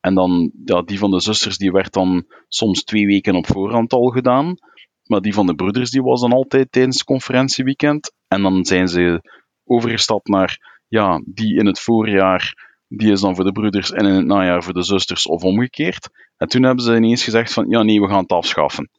[0.00, 3.92] En dan, ja, die van de zusters, die werd dan soms twee weken op voorhand
[3.92, 4.54] al gedaan.
[5.02, 8.12] Maar die van de broeders, die was dan altijd tijdens conferentieweekend.
[8.28, 9.22] En dan zijn ze
[9.64, 12.54] overgestapt naar, ja, die in het voorjaar,
[12.88, 16.08] die is dan voor de broeders en in het najaar voor de zusters of omgekeerd.
[16.36, 18.90] En toen hebben ze ineens gezegd van, ja nee, we gaan het afschaffen.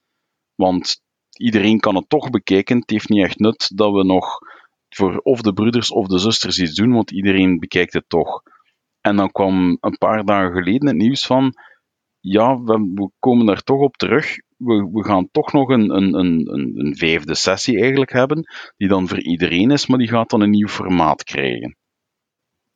[0.56, 1.02] Want
[1.38, 2.80] iedereen kan het toch bekijken.
[2.80, 4.40] Het heeft niet echt nut dat we nog
[4.90, 8.42] voor of de broeders of de zusters iets doen, want iedereen bekijkt het toch.
[9.02, 11.54] En dan kwam een paar dagen geleden het nieuws van,
[12.20, 14.36] ja, we, komen daar toch op terug.
[14.58, 16.50] We, we gaan toch nog een, een, een,
[16.80, 18.44] een vijfde sessie eigenlijk hebben,
[18.78, 21.78] die dan voor iedereen is, maar die gaat dan een nieuw formaat krijgen.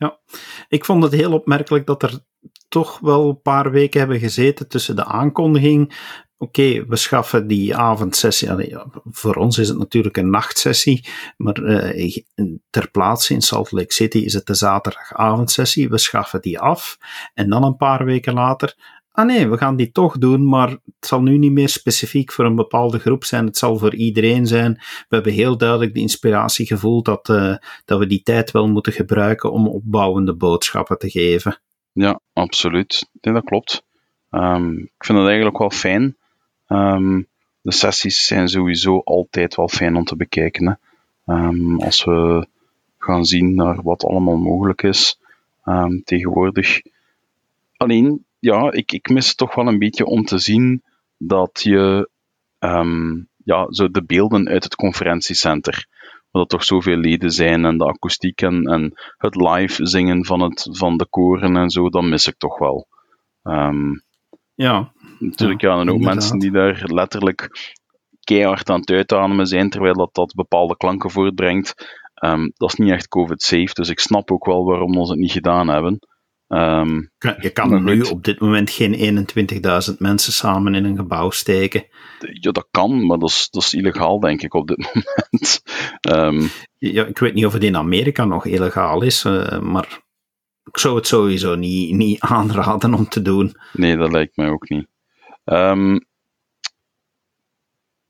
[0.04, 0.20] Ja,
[0.68, 2.20] ik vond het heel opmerkelijk dat er
[2.68, 5.94] toch wel een paar weken hebben gezeten tussen de aankondiging
[6.44, 8.78] oké, we schaffen die avondsessie.
[9.12, 12.18] voor ons is het natuurlijk een nachtsessie, maar uh,
[12.70, 15.90] ter plaatse in Salt Lake City is het de zaterdagavondsessie.
[15.90, 16.98] We schaffen die af
[17.34, 20.82] en dan een paar weken later ah nee, we gaan die toch doen, maar het
[21.00, 24.74] zal nu niet meer specifiek voor een bepaalde groep zijn, het zal voor iedereen zijn.
[24.74, 28.94] We hebben heel duidelijk de inspiratie gevoeld dat, uh, dat we die tijd wel moeten
[28.94, 31.60] gebruiken om opbouwende boodschappen te geven.
[31.92, 33.10] Ja, absoluut.
[33.22, 33.84] Nee, dat klopt.
[34.32, 36.18] Um, ik vind dat eigenlijk wel fijn.
[36.68, 37.28] Um,
[37.62, 40.80] de sessies zijn sowieso altijd wel fijn om te bekijken.
[41.26, 42.48] Um, als we
[42.98, 45.20] gaan zien naar wat allemaal mogelijk is
[46.04, 46.82] tegenwoordig.
[47.78, 50.84] Alleen, ja, ik, ik mis toch wel een beetje om te zien
[51.18, 52.10] dat je
[52.60, 55.88] um, ja, zo de beelden uit het conferentiecenter,
[56.32, 60.42] waar er toch zoveel leden zijn en de akoestiek en, en het live zingen van,
[60.42, 62.88] het, van de koren en zo, dat mis ik toch wel.
[63.44, 64.04] Um,
[64.54, 64.92] ja.
[65.20, 67.50] Natuurlijk, ja, en ook mensen die daar letterlijk
[68.24, 72.02] keihard aan het uitademen zijn, terwijl dat, dat bepaalde klanken voortbrengt.
[72.24, 75.32] Um, dat is niet echt COVID-safe, dus ik snap ook wel waarom we het niet
[75.32, 76.00] gedaan hebben.
[76.48, 79.28] Um, je kan nu op dit moment geen
[79.92, 81.86] 21.000 mensen samen in een gebouw steken.
[82.20, 85.62] Ja, dat kan, maar dat is, dat is illegaal, denk ik, op dit moment.
[86.10, 90.02] Um, ja, ik weet niet of het in Amerika nog illegaal is, uh, maar
[90.64, 93.56] ik zou het sowieso niet, niet aanraden om te doen.
[93.74, 94.88] Nee, dat lijkt mij ook niet.
[95.46, 96.06] Um,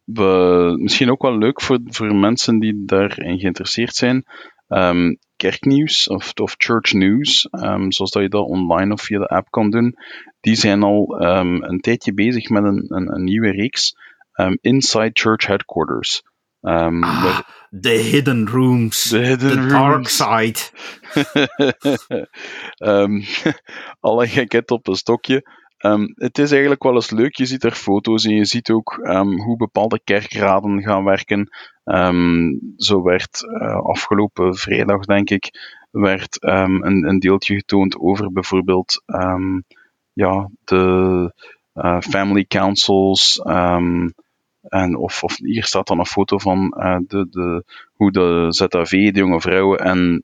[0.03, 4.25] we, misschien ook wel leuk voor, voor mensen die daarin geïnteresseerd zijn.
[4.67, 9.27] Um, kerknieuws of, of church news, um, zoals dat je dat online of via de
[9.27, 9.95] app kan doen,
[10.41, 13.95] die zijn al um, een tijdje bezig met een, een, een nieuwe reeks
[14.61, 16.23] Inside Church Headquarters.
[16.61, 17.41] Ah,
[17.81, 19.09] the hidden rooms.
[19.09, 20.59] The hidden the dark side.
[23.99, 25.43] alle gekheid op een stokje.
[25.85, 27.35] Um, het is eigenlijk wel eens leuk.
[27.35, 31.49] Je ziet er foto's en je ziet ook um, hoe bepaalde kerkraden gaan werken.
[31.85, 35.51] Um, zo werd uh, afgelopen vrijdag, denk ik,
[35.91, 39.03] werd een, een, deeltje getoond over bijvoorbeeld
[40.13, 41.33] ja, de
[41.75, 43.41] uh, family councils.
[44.61, 48.89] en of, of, hier staat dan een foto van uh, de, de, hoe de ZAV,
[48.89, 50.23] de jonge vrouwen en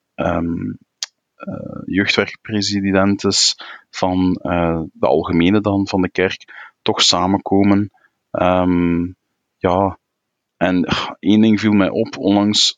[1.86, 3.58] jeugdwerkpresidentes
[3.90, 4.34] van
[4.94, 6.46] de algemene dan van de kerk
[6.82, 7.92] toch samenkomen.
[9.58, 9.98] Ja,
[10.60, 10.88] en
[11.20, 12.18] één ding viel mij op.
[12.18, 12.78] Onlangs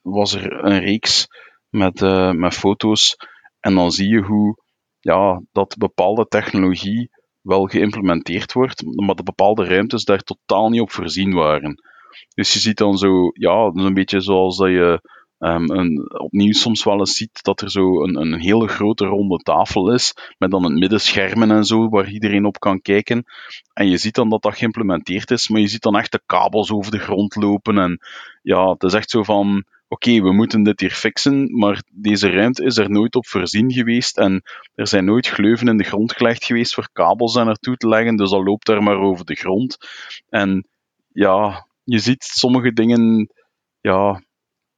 [0.00, 1.26] was er een reeks
[1.68, 3.16] met, uh, met foto's.
[3.60, 4.56] En dan zie je hoe
[5.00, 10.90] ja, dat bepaalde technologie wel geïmplementeerd wordt, maar de bepaalde ruimtes daar totaal niet op
[10.90, 11.82] voorzien waren.
[12.34, 15.08] Dus je ziet dan zo, ja, een beetje zoals dat je
[15.44, 19.92] En opnieuw soms wel eens ziet dat er zo een, een hele grote ronde tafel
[19.92, 23.24] is, met dan het midden schermen en zo, waar iedereen op kan kijken.
[23.72, 26.70] En je ziet dan dat dat geïmplementeerd is, maar je ziet dan echt de kabels
[26.70, 27.78] over de grond lopen.
[27.78, 27.98] En
[28.42, 32.64] ja, het is echt zo van, oké, we moeten dit hier fixen, maar deze ruimte
[32.64, 34.42] is er nooit op voorzien geweest en
[34.74, 38.16] er zijn nooit gleuven in de grond gelegd geweest voor kabels daar naartoe te leggen,
[38.16, 39.76] dus dat loopt daar maar over de grond.
[40.28, 40.68] En
[41.12, 43.30] ja, je ziet sommige dingen,
[43.80, 44.22] ja,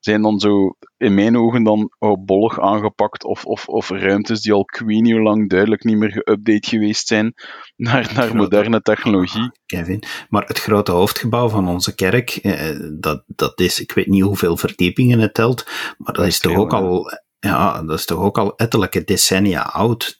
[0.06, 1.90] zijn dan zo, in mijn ogen, dan
[2.24, 3.24] bollig aangepakt.
[3.24, 7.34] Of, of, of ruimtes die al ik lang duidelijk niet meer geüpdate geweest zijn
[7.86, 9.50] naar, naar moderne technologie.
[9.66, 14.22] Kevin, maar het grote hoofdgebouw van onze kerk, eh, dat, dat is, ik weet niet
[14.22, 15.66] hoeveel verdiepingen het telt,
[15.98, 20.18] maar dat is toch ook al, ja, dat is toch ook al ettelijke decennia oud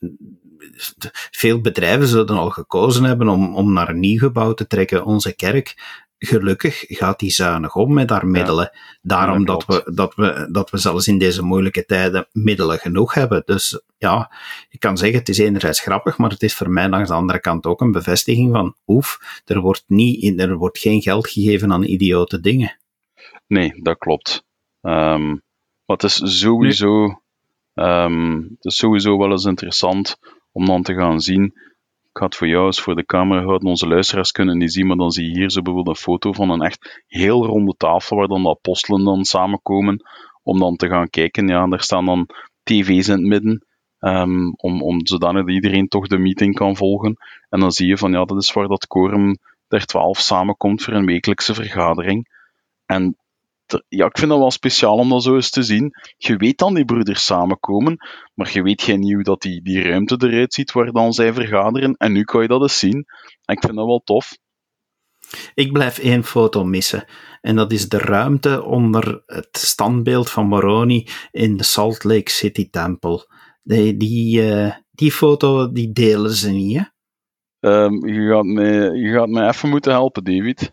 [1.31, 5.05] veel bedrijven zullen al gekozen hebben om, om naar een nieuw gebouw te trekken.
[5.05, 5.75] Onze kerk
[6.19, 8.71] gelukkig gaat die zuinig om met haar middelen.
[9.03, 13.43] Daarom dat, we, dat, we, dat we zelfs in deze moeilijke tijden middelen genoeg hebben.
[13.45, 14.33] Dus ja,
[14.69, 17.41] ik kan zeggen, het is enerzijds grappig, maar het is voor mij langs de andere
[17.41, 21.83] kant ook een bevestiging van, oef, er wordt, niet, er wordt geen geld gegeven aan
[21.83, 22.79] idiote dingen.
[23.47, 24.45] Nee, dat klopt.
[24.83, 25.45] Um,
[25.85, 27.23] maar het is sowieso,
[27.75, 30.19] um, het is sowieso wel eens interessant
[30.53, 31.55] om dan te gaan zien
[32.17, 33.69] ik ga het voor jou eens voor de camera houden.
[33.69, 36.51] Onze luisteraars kunnen die zien, maar dan zie je hier zo bijvoorbeeld een foto van
[36.51, 40.03] een echt heel ronde tafel waar dan de apostelen dan samenkomen
[40.43, 41.49] om dan te gaan kijken.
[41.49, 42.29] Ja, daar staan dan
[42.63, 43.67] tv's in het midden.
[44.01, 47.17] Um, om, om zodanig dat iedereen toch de meeting kan volgen.
[47.49, 50.95] En dan zie je van ja, dat is waar dat quorum der 12 samenkomt voor
[50.95, 52.29] een wekelijkse vergadering.
[52.87, 53.17] En
[53.89, 55.93] ja, ik vind dat wel speciaal om dat zo eens te zien.
[56.17, 57.97] Je weet dan die broeders samenkomen,
[58.35, 61.95] maar je weet geen nieuw dat die, die ruimte eruit ziet waar dan zij vergaderen.
[61.97, 63.05] En nu kan je dat eens zien.
[63.45, 64.39] En ik vind dat wel tof.
[65.55, 67.05] Ik blijf één foto missen.
[67.41, 72.71] En dat is de ruimte onder het standbeeld van Moroni in de Salt Lake City
[72.71, 73.29] Temple.
[73.63, 76.85] Die, die, uh, die foto die delen ze niet, hè?
[77.61, 80.73] Um, je, gaat mij, je gaat mij even moeten helpen, David.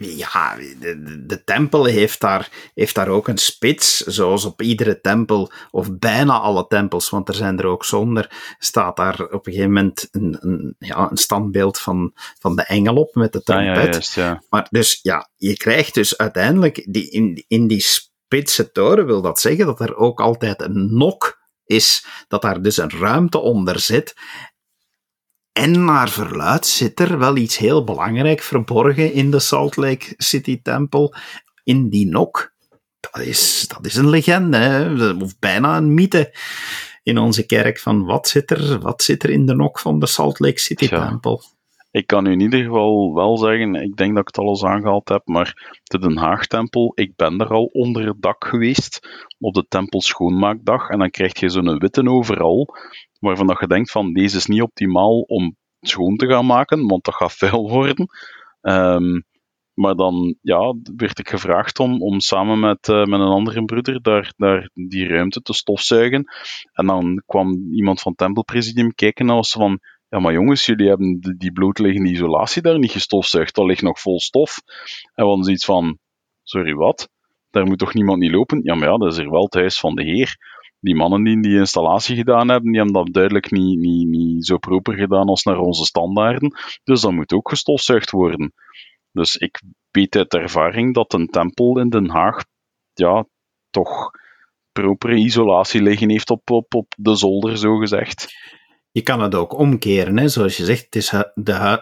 [0.00, 5.52] Ja, de, de, tempel heeft daar, heeft daar ook een spits, zoals op iedere tempel,
[5.70, 9.72] of bijna alle tempels, want er zijn er ook zonder, staat daar op een gegeven
[9.72, 13.76] moment een, een, ja, een standbeeld van, van de engel op met de trompet.
[13.76, 14.42] Ah, ja, juist, ja.
[14.50, 19.40] Maar dus ja, je krijgt dus uiteindelijk die, in, in die spitse toren, wil dat
[19.40, 21.38] zeggen dat er ook altijd een nok
[21.68, 24.14] is, dat daar dus een ruimte onder zit.
[25.58, 30.62] En naar verluid zit er wel iets heel belangrijk verborgen in de Salt Lake City
[30.62, 31.14] Tempel,
[31.64, 32.54] in die nok.
[33.00, 35.10] Dat is, dat is een legende, hè?
[35.10, 36.34] of bijna een mythe
[37.02, 37.78] in onze kerk.
[37.78, 40.88] Van wat zit er, wat zit er in de nok van de Salt Lake City
[40.88, 41.42] Tempel?
[41.90, 44.64] Ik kan u in ieder geval wel zeggen, ik denk dat ik het al eens
[44.64, 49.08] aangehaald heb, maar de Den Haag-tempel, ik ben er al onder het dak geweest
[49.38, 52.68] op de tempel schoonmaakdag en dan krijg je zo'n witte overal,
[53.18, 57.04] waarvan dat je denkt van deze is niet optimaal om schoon te gaan maken, want
[57.04, 58.06] dat gaat vuil worden.
[58.60, 59.24] Um,
[59.78, 64.02] maar dan ja, werd ik gevraagd om, om samen met, uh, met een andere broeder
[64.02, 66.24] daar, daar die ruimte te stofzuigen.
[66.72, 70.88] En dan kwam iemand van het Tempelpresidium kijken en was van ja, maar jongens, jullie
[70.88, 73.54] hebben die, die blootliggende isolatie daar niet gestofzuigd.
[73.54, 74.58] Dat ligt nog vol stof.
[75.14, 75.98] En we hadden zoiets van,
[76.42, 77.08] sorry, wat?
[77.50, 78.60] Daar moet toch niemand niet lopen?
[78.62, 80.36] Ja, maar ja, dat is er wel het huis van de heer.
[80.80, 84.58] Die mannen die die installatie gedaan hebben, die hebben dat duidelijk niet, niet, niet zo
[84.58, 86.54] proper gedaan als naar onze standaarden.
[86.84, 88.52] Dus dat moet ook gestofzuigd worden.
[89.12, 92.44] Dus ik weet uit ervaring dat een tempel in Den Haag,
[92.92, 93.26] ja,
[93.70, 94.10] toch
[94.72, 98.26] propere isolatie liggen heeft op, op, op de zolder, zo gezegd.
[98.90, 100.28] Je kan het ook omkeren, hè?
[100.28, 101.10] zoals je zegt, het is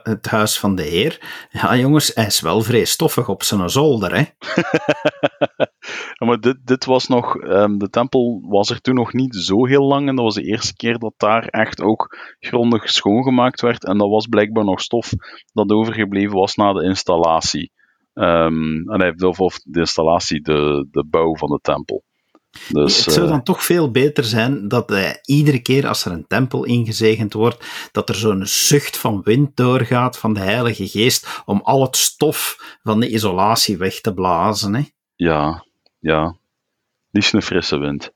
[0.02, 1.46] het huis van de Heer.
[1.50, 4.16] Ja, jongens, hij is wel vrij stoffig op zijn zolder.
[4.16, 4.24] Hè?
[6.26, 9.84] maar dit, dit was nog, um, de tempel was er toen nog niet zo heel
[9.84, 10.08] lang.
[10.08, 13.84] En dat was de eerste keer dat daar echt ook grondig schoongemaakt werd.
[13.84, 15.10] En dat was blijkbaar nog stof
[15.52, 17.72] dat overgebleven was na de installatie.
[18.14, 22.04] Um, en hij heeft, of de installatie, de, de bouw van de tempel.
[22.68, 26.12] Dus, het zou eh, dan toch veel beter zijn dat uh, iedere keer als er
[26.12, 31.42] een tempel ingezegend wordt, dat er zo'n zucht van wind doorgaat van de Heilige Geest
[31.44, 34.74] om al het stof van de isolatie weg te blazen.
[34.74, 34.82] Hè?
[35.14, 35.64] Ja,
[35.98, 36.36] ja.
[37.10, 38.14] Liefst een frisse wind.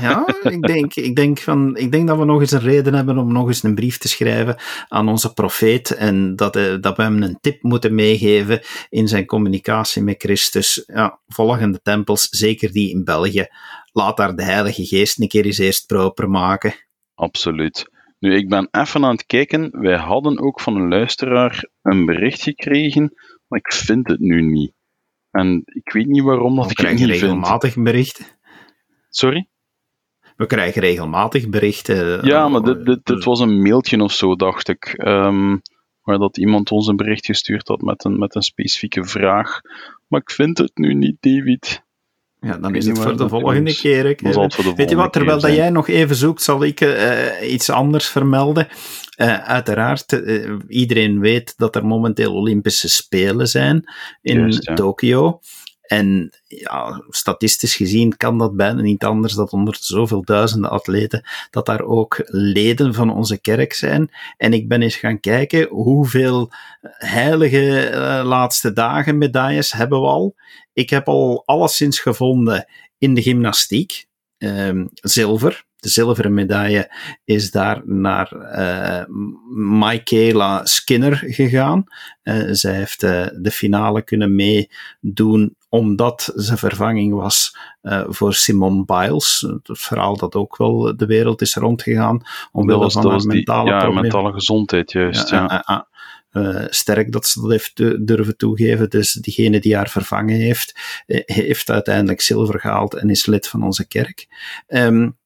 [0.00, 3.18] Ja, ik denk, ik, denk van, ik denk dat we nog eens een reden hebben
[3.18, 4.56] om nog eens een brief te schrijven
[4.88, 9.26] aan onze profeet en dat, uh, dat we hem een tip moeten meegeven in zijn
[9.26, 10.84] communicatie met Christus.
[10.86, 13.46] Ja, volgende tempels, zeker die in België,
[13.92, 16.74] laat daar de Heilige Geest een keer eens eerst proper maken.
[17.14, 17.90] Absoluut.
[18.18, 19.70] Nu, ik ben even aan het kijken.
[19.70, 23.14] Wij hadden ook van een luisteraar een bericht gekregen,
[23.48, 24.72] maar ik vind het nu niet.
[25.30, 28.26] En ik weet niet waarom dat ik het niet regelmatig berichten.
[29.08, 29.48] Sorry?
[30.40, 32.26] We krijgen regelmatig berichten.
[32.26, 35.02] Ja, maar dit, dit, dit was een mailtje of zo, dacht ik.
[35.06, 35.62] Um,
[36.02, 39.60] waar dat iemand ons een bericht gestuurd had met een, met een specifieke vraag.
[40.08, 41.82] Maar ik vind het nu niet, David.
[42.40, 44.02] Ja, dan is het voor de volgende keer.
[44.76, 48.68] Weet je wat, terwijl dat jij nog even zoekt, zal ik uh, iets anders vermelden.
[49.16, 53.84] Uh, uiteraard, uh, iedereen weet dat er momenteel Olympische Spelen zijn
[54.22, 54.74] in Juist, ja.
[54.74, 55.40] Tokio.
[55.90, 61.66] En ja, statistisch gezien kan dat bijna niet anders dat onder zoveel duizenden atleten, dat
[61.66, 64.10] daar ook leden van onze kerk zijn.
[64.36, 66.52] En ik ben eens gaan kijken hoeveel
[66.98, 70.34] heilige uh, laatste dagen medailles hebben we al.
[70.72, 72.66] Ik heb al alleszins gevonden
[72.98, 74.06] in de gymnastiek.
[74.38, 76.92] Um, zilver, de zilveren medaille
[77.24, 79.16] is daar naar uh,
[79.78, 81.84] Michaela Skinner gegaan.
[82.22, 87.56] Uh, zij heeft uh, de finale kunnen meedoen omdat ze vervanging was
[88.08, 89.46] voor Simone Biles.
[89.62, 92.22] Het verhaal dat ook wel de wereld is rondgegaan.
[92.52, 95.28] Omwille van haar mentale die, ja, mentale gezondheid, juist.
[95.30, 95.86] Ja, ja.
[96.70, 97.76] sterk dat ze dat heeft
[98.06, 98.90] durven toegeven.
[98.90, 103.86] Dus diegene die haar vervangen heeft, heeft uiteindelijk zilver gehaald en is lid van onze
[103.88, 104.26] kerk.
[104.68, 105.18] Um,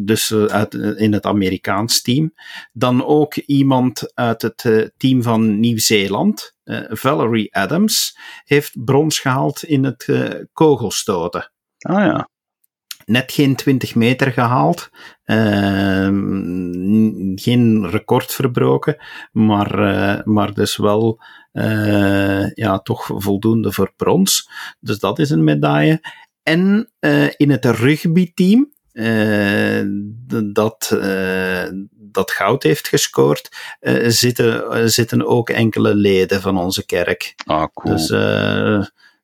[0.00, 2.34] dus uh, uit, uh, in het Amerikaans team.
[2.72, 6.56] Dan ook iemand uit het uh, team van Nieuw-Zeeland,
[6.88, 10.06] Valerie Adams, heeft brons gehaald in het
[10.52, 11.52] kogelstoten.
[11.78, 12.28] Ah ja.
[13.04, 14.90] Net geen 20 meter gehaald,
[15.24, 16.12] ehm,
[17.34, 18.96] geen record verbroken,
[19.32, 19.72] maar,
[20.24, 21.20] maar dus wel
[22.54, 24.50] ja, toch voldoende voor brons.
[24.80, 26.00] Dus dat is een medaille.
[26.42, 26.92] En
[27.36, 28.72] in het rugbyteam
[30.52, 37.34] dat, uh, dat goud heeft gescoord, uh, zitten, zitten ook enkele leden van onze kerk.
[37.44, 37.96] Ah, cool.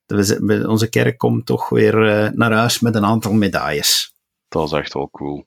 [0.07, 1.95] Dus onze kerk komt toch weer
[2.35, 4.15] naar huis met een aantal medailles.
[4.49, 5.47] Dat is echt wel cool.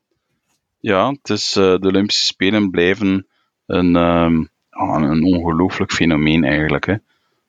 [0.80, 3.28] Ja, het is, de Olympische Spelen blijven
[3.66, 6.86] een, um, een ongelooflijk fenomeen eigenlijk.
[6.86, 6.94] Hè.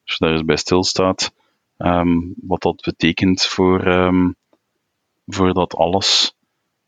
[0.05, 1.33] Als je daar eens bij stilstaat,
[1.79, 4.37] um, wat dat betekent voor, um,
[5.27, 6.37] voor dat alles.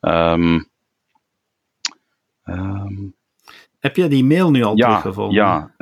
[0.01, 0.68] Um,
[3.78, 5.34] Heb je die mail nu al ja, teruggevonden?
[5.34, 5.74] Ja,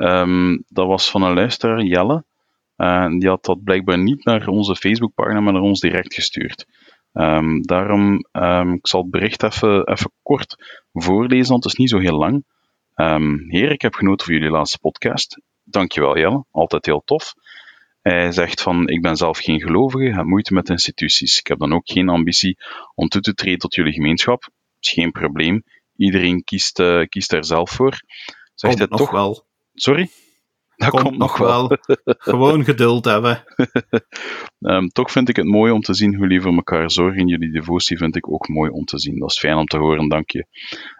[0.67, 2.23] dat was van een luisteraar, Jelle.
[2.75, 6.65] En die had dat blijkbaar niet naar onze Facebookpagina, maar naar ons direct gestuurd.
[7.61, 8.13] Daarom,
[8.73, 12.45] ik zal het bericht even, even kort voorlezen, want het is niet zo heel lang.
[13.47, 15.41] Heer, ik heb genoten van jullie laatste podcast.
[15.63, 17.33] Dankjewel Jelle, altijd heel tof.
[18.01, 21.39] Hij zegt van, ik ben zelf geen gelovige, heb moeite met instituties.
[21.39, 22.57] Ik heb dan ook geen ambitie
[22.95, 24.49] om toe te treden tot jullie gemeenschap.
[24.79, 25.63] Is geen probleem.
[25.95, 27.99] Iedereen kiest, uh, kiest er zelf voor.
[28.55, 29.45] Zegt hij toch wel.
[29.73, 30.09] Sorry?
[30.75, 31.77] Dat komt, komt nog wel.
[32.05, 33.43] Gewoon geduld hebben.
[34.59, 37.27] um, toch vind ik het mooi om te zien hoe jullie voor elkaar zorgen.
[37.27, 39.19] Jullie devotie vind ik ook mooi om te zien.
[39.19, 40.45] Dat is fijn om te horen, dank je.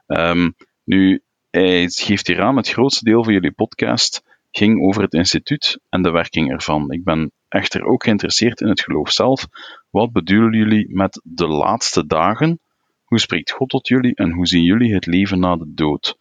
[0.08, 4.22] Um, nu, hij geeft hier aan, het grootste deel van jullie podcast
[4.52, 6.92] ging over het instituut en de werking ervan.
[6.92, 9.48] Ik ben echter ook geïnteresseerd in het geloof zelf.
[9.90, 12.60] Wat bedoelen jullie met de laatste dagen?
[13.04, 16.18] Hoe spreekt God tot jullie en hoe zien jullie het leven na de dood?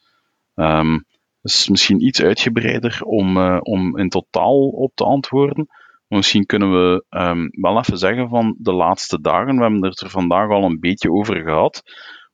[0.54, 1.04] Um,
[1.42, 5.66] is misschien iets uitgebreider om, uh, om in totaal op te antwoorden.
[6.08, 9.56] Misschien kunnen we um, wel even zeggen van de laatste dagen.
[9.56, 11.82] We hebben het er vandaag al een beetje over gehad.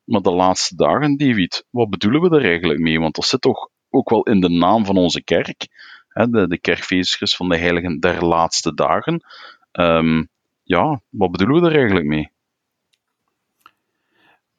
[0.05, 3.01] Maar de laatste dagen, David, wat bedoelen we daar eigenlijk mee?
[3.01, 5.67] Want dat zit toch ook wel in de naam van onze kerk.
[6.15, 9.25] De, de kerkfeestjes van de heiligen der laatste dagen.
[9.73, 10.29] Um,
[10.63, 12.33] ja, wat bedoelen we daar eigenlijk mee?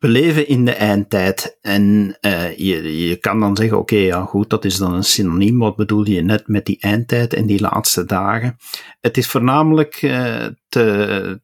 [0.05, 4.49] we leven in de eindtijd en uh, je, je kan dan zeggen, oké, ja goed,
[4.49, 5.59] dat is dan een synoniem.
[5.59, 8.57] Wat bedoel je net met die eindtijd en die laatste dagen?
[9.01, 11.41] Het is voornamelijk uh, te,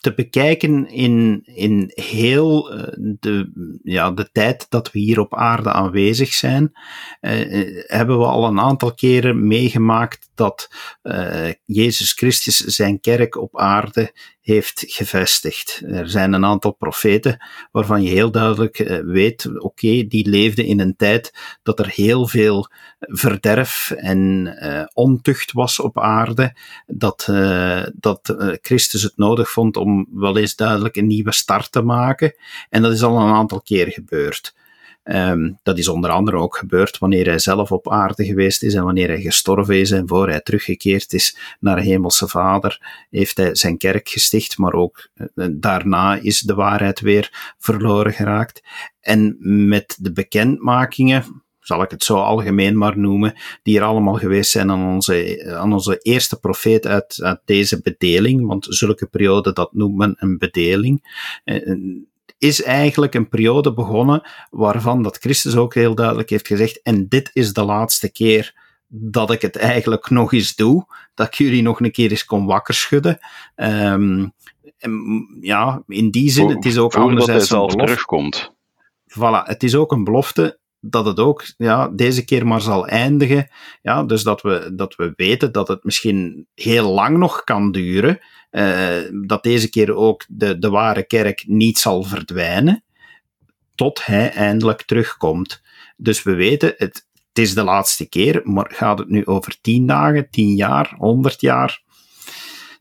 [0.00, 2.82] te bekijken in, in heel uh,
[3.20, 3.50] de,
[3.82, 6.72] ja, de tijd dat we hier op aarde aanwezig zijn,
[7.20, 7.32] uh,
[7.86, 10.70] hebben we al een aantal keren meegemaakt dat
[11.02, 14.12] uh, Jezus Christus zijn kerk op aarde
[14.50, 15.82] heeft gevestigd.
[15.86, 20.80] Er zijn een aantal profeten waarvan je heel duidelijk uh, weet, oké, die leefden in
[20.80, 27.82] een tijd dat er heel veel verderf en uh, ontucht was op aarde, dat, uh,
[27.94, 32.34] dat Christus het nodig vond om wel eens duidelijk een nieuwe start te maken.
[32.68, 34.54] En dat is al een aantal keer gebeurd.
[35.04, 38.84] Um, dat is onder andere ook gebeurd wanneer hij zelf op aarde geweest is en
[38.84, 43.78] wanneer hij gestorven is en voor hij teruggekeerd is naar Hemelse Vader, heeft hij zijn
[43.78, 48.62] kerk gesticht, maar ook uh, daarna is de waarheid weer verloren geraakt.
[49.00, 49.36] En
[49.68, 54.70] met de bekendmakingen, zal ik het zo algemeen maar noemen, die er allemaal geweest zijn
[54.70, 59.96] aan onze, aan onze eerste profeet uit, uit deze bedeling, want zulke periode, dat noemt
[59.96, 61.28] men een bedeling.
[61.44, 62.00] Uh,
[62.40, 67.30] is eigenlijk een periode begonnen waarvan dat Christus ook heel duidelijk heeft gezegd, en dit
[67.32, 68.54] is de laatste keer
[68.88, 72.46] dat ik het eigenlijk nog eens doe, dat ik jullie nog een keer eens kon
[72.46, 73.18] wakker schudden.
[73.56, 74.32] Um,
[74.78, 78.54] en, ja, in die zin, het is ook anderzijds hij zelf terugkomt.
[79.06, 83.48] Voilà, het is ook een belofte dat het ook ja, deze keer maar zal eindigen.
[83.82, 88.18] Ja, dus dat we, dat we weten dat het misschien heel lang nog kan duren.
[88.50, 92.84] Uh, dat deze keer ook de, de ware kerk niet zal verdwijnen.
[93.74, 95.62] Tot hij eindelijk terugkomt.
[95.96, 99.86] Dus we weten, het, het is de laatste keer, maar gaat het nu over tien
[99.86, 101.82] dagen, tien jaar, honderd jaar?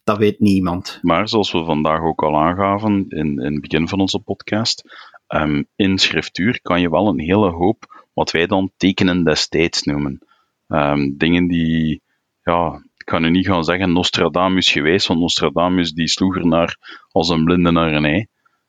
[0.03, 0.99] Dat weet niemand.
[1.01, 4.83] Maar zoals we vandaag ook al aangaven in, in het begin van onze podcast,
[5.29, 10.21] um, in schriftuur kan je wel een hele hoop wat wij dan tekenen destijds noemen.
[10.67, 12.01] Um, dingen die,
[12.43, 16.77] ja, ik kan nu niet gaan zeggen Nostradamus geweest, want Nostradamus die sloeg er naar
[17.11, 18.27] als een blinde naar een ei.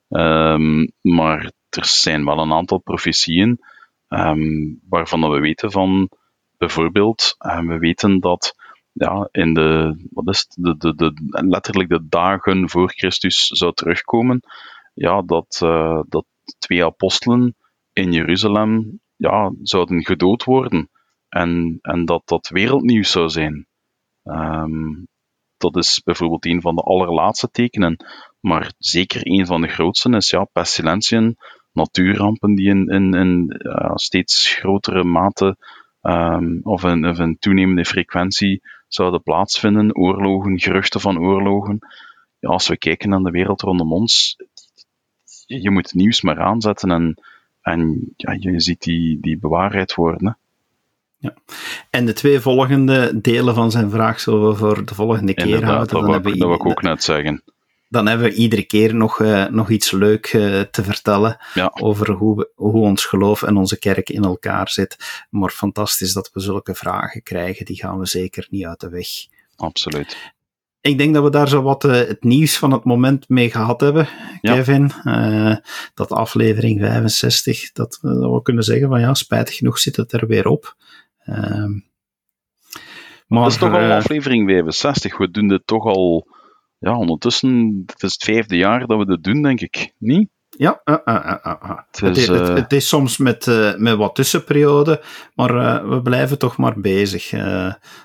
[0.09, 3.61] Um, maar er zijn wel een aantal profetieën
[4.89, 6.11] waarvan we weten van,
[6.59, 8.55] bijvoorbeeld, we weten dat
[8.93, 11.13] ja, in de, wat is het, de, de, de,
[11.49, 14.41] letterlijk de dagen voor Christus zou terugkomen,
[14.95, 16.25] ja, dat, uh, dat
[16.59, 17.55] twee apostelen
[17.93, 20.91] in Jeruzalem ja, zouden gedood worden.
[21.29, 23.67] En, en dat dat wereldnieuws zou zijn.
[24.25, 25.09] Um,
[25.57, 27.97] dat is bijvoorbeeld een van de allerlaatste tekenen.
[28.41, 31.37] Maar zeker een van de grootste is ja, pestilentiën,
[31.73, 33.61] natuurrampen die in, in, in
[33.95, 35.57] steeds grotere mate
[36.03, 39.97] um, of, in, of toenemende frequentie zouden plaatsvinden.
[39.97, 41.79] Oorlogen, geruchten van oorlogen.
[42.41, 44.37] Als we kijken naar de wereld rondom ons,
[45.59, 47.15] je moet nieuws maar aanzetten en,
[47.63, 50.27] en ja, je ziet die, die bewaarheid worden.
[50.27, 50.33] Hè.
[51.17, 51.35] Ja.
[51.91, 55.91] En de twee volgende delen van zijn vraag zullen we voor de volgende keer Inderdaad,
[55.91, 56.13] houden.
[56.13, 57.43] Dat, wil, dat wil ik ook net zeggen.
[57.89, 61.71] dan hebben we iedere keer nog, uh, nog iets leuk uh, te vertellen ja.
[61.81, 65.25] over hoe, we, hoe ons geloof en onze kerk in elkaar zit.
[65.31, 69.09] Maar fantastisch dat we zulke vragen krijgen, die gaan we zeker niet uit de weg.
[69.57, 70.33] Absoluut.
[70.81, 73.81] Ik denk dat we daar zo wat uh, het nieuws van het moment mee gehad
[73.81, 74.09] hebben,
[74.41, 74.93] Kevin.
[75.05, 75.62] Ja.
[75.95, 80.26] dat aflevering 65, dat, dat, we kunnen zeggen van ja, spijtig genoeg zit het er
[80.26, 80.76] weer op.
[81.18, 81.72] Ehm,
[83.26, 85.18] maar, dat is toch al aflevering 65.
[85.18, 86.26] We doen dit toch al
[86.78, 89.95] ja, ondertussen, het is het vijfde jaar dat we dit doen, denk ik.
[89.99, 90.31] Niet?
[90.61, 93.47] Ja, uh, uh, uh, het, is, het, het, is soms met,
[93.77, 95.01] met wat tussenperioden,
[95.35, 97.31] maar we blijven toch maar bezig.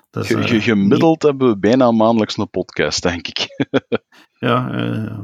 [0.10, 1.22] Dat is, gemiddeld niet...
[1.22, 3.48] hebben we bijna maandelijks een podcast, denk ik.
[4.48, 4.70] ja,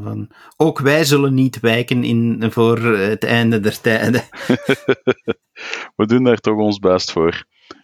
[0.04, 4.22] van, ook wij zullen niet wijken in, voor het einde der tijden.
[5.98, 7.44] we doen daar toch ons best voor.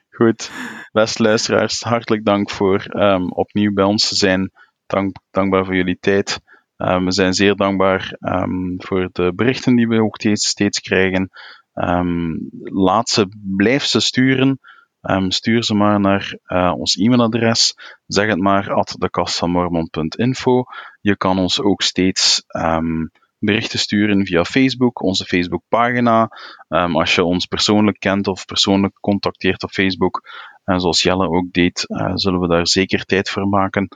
[0.10, 0.52] Goed,
[0.91, 4.52] beste luisteraars, hartelijk dank voor um, opnieuw bij ons te zijn
[4.86, 6.39] dank, dankbaar voor jullie tijd.
[6.78, 11.30] Um, we zijn zeer dankbaar um, voor de berichten die we ook steeds, steeds krijgen.
[11.73, 14.59] Um, laat ze, blijf ze sturen.
[15.28, 17.73] stuur ze maar naar uh, ons e-mailadres.
[18.07, 20.63] Zeg het maar at dekastvanmormon.info.
[21.01, 22.43] Je kan ons ook steeds
[23.39, 26.30] berichten sturen via Facebook, onze Facebookpagina.
[26.67, 30.21] Als je ons persoonlijk kent of persoonlijk contacteert op Facebook,
[30.63, 33.88] en zoals Jelle ook deed, uh, zullen we daar zeker tijd voor maken.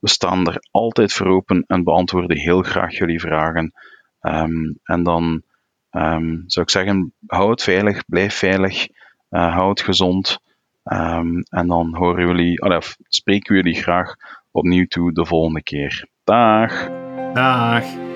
[0.00, 3.72] We staan er altijd voor open en beantwoorden heel graag jullie vragen.
[4.20, 5.42] Um, en dan
[5.90, 8.88] um, zou ik zeggen, hou het veilig, blijf veilig,
[9.30, 10.38] uh, hou het gezond.
[10.82, 14.14] en dan horen jullie, of spreken jullie graag
[14.50, 16.08] opnieuw toe de volgende keer.
[16.24, 16.88] Dag!
[17.32, 18.09] Dag!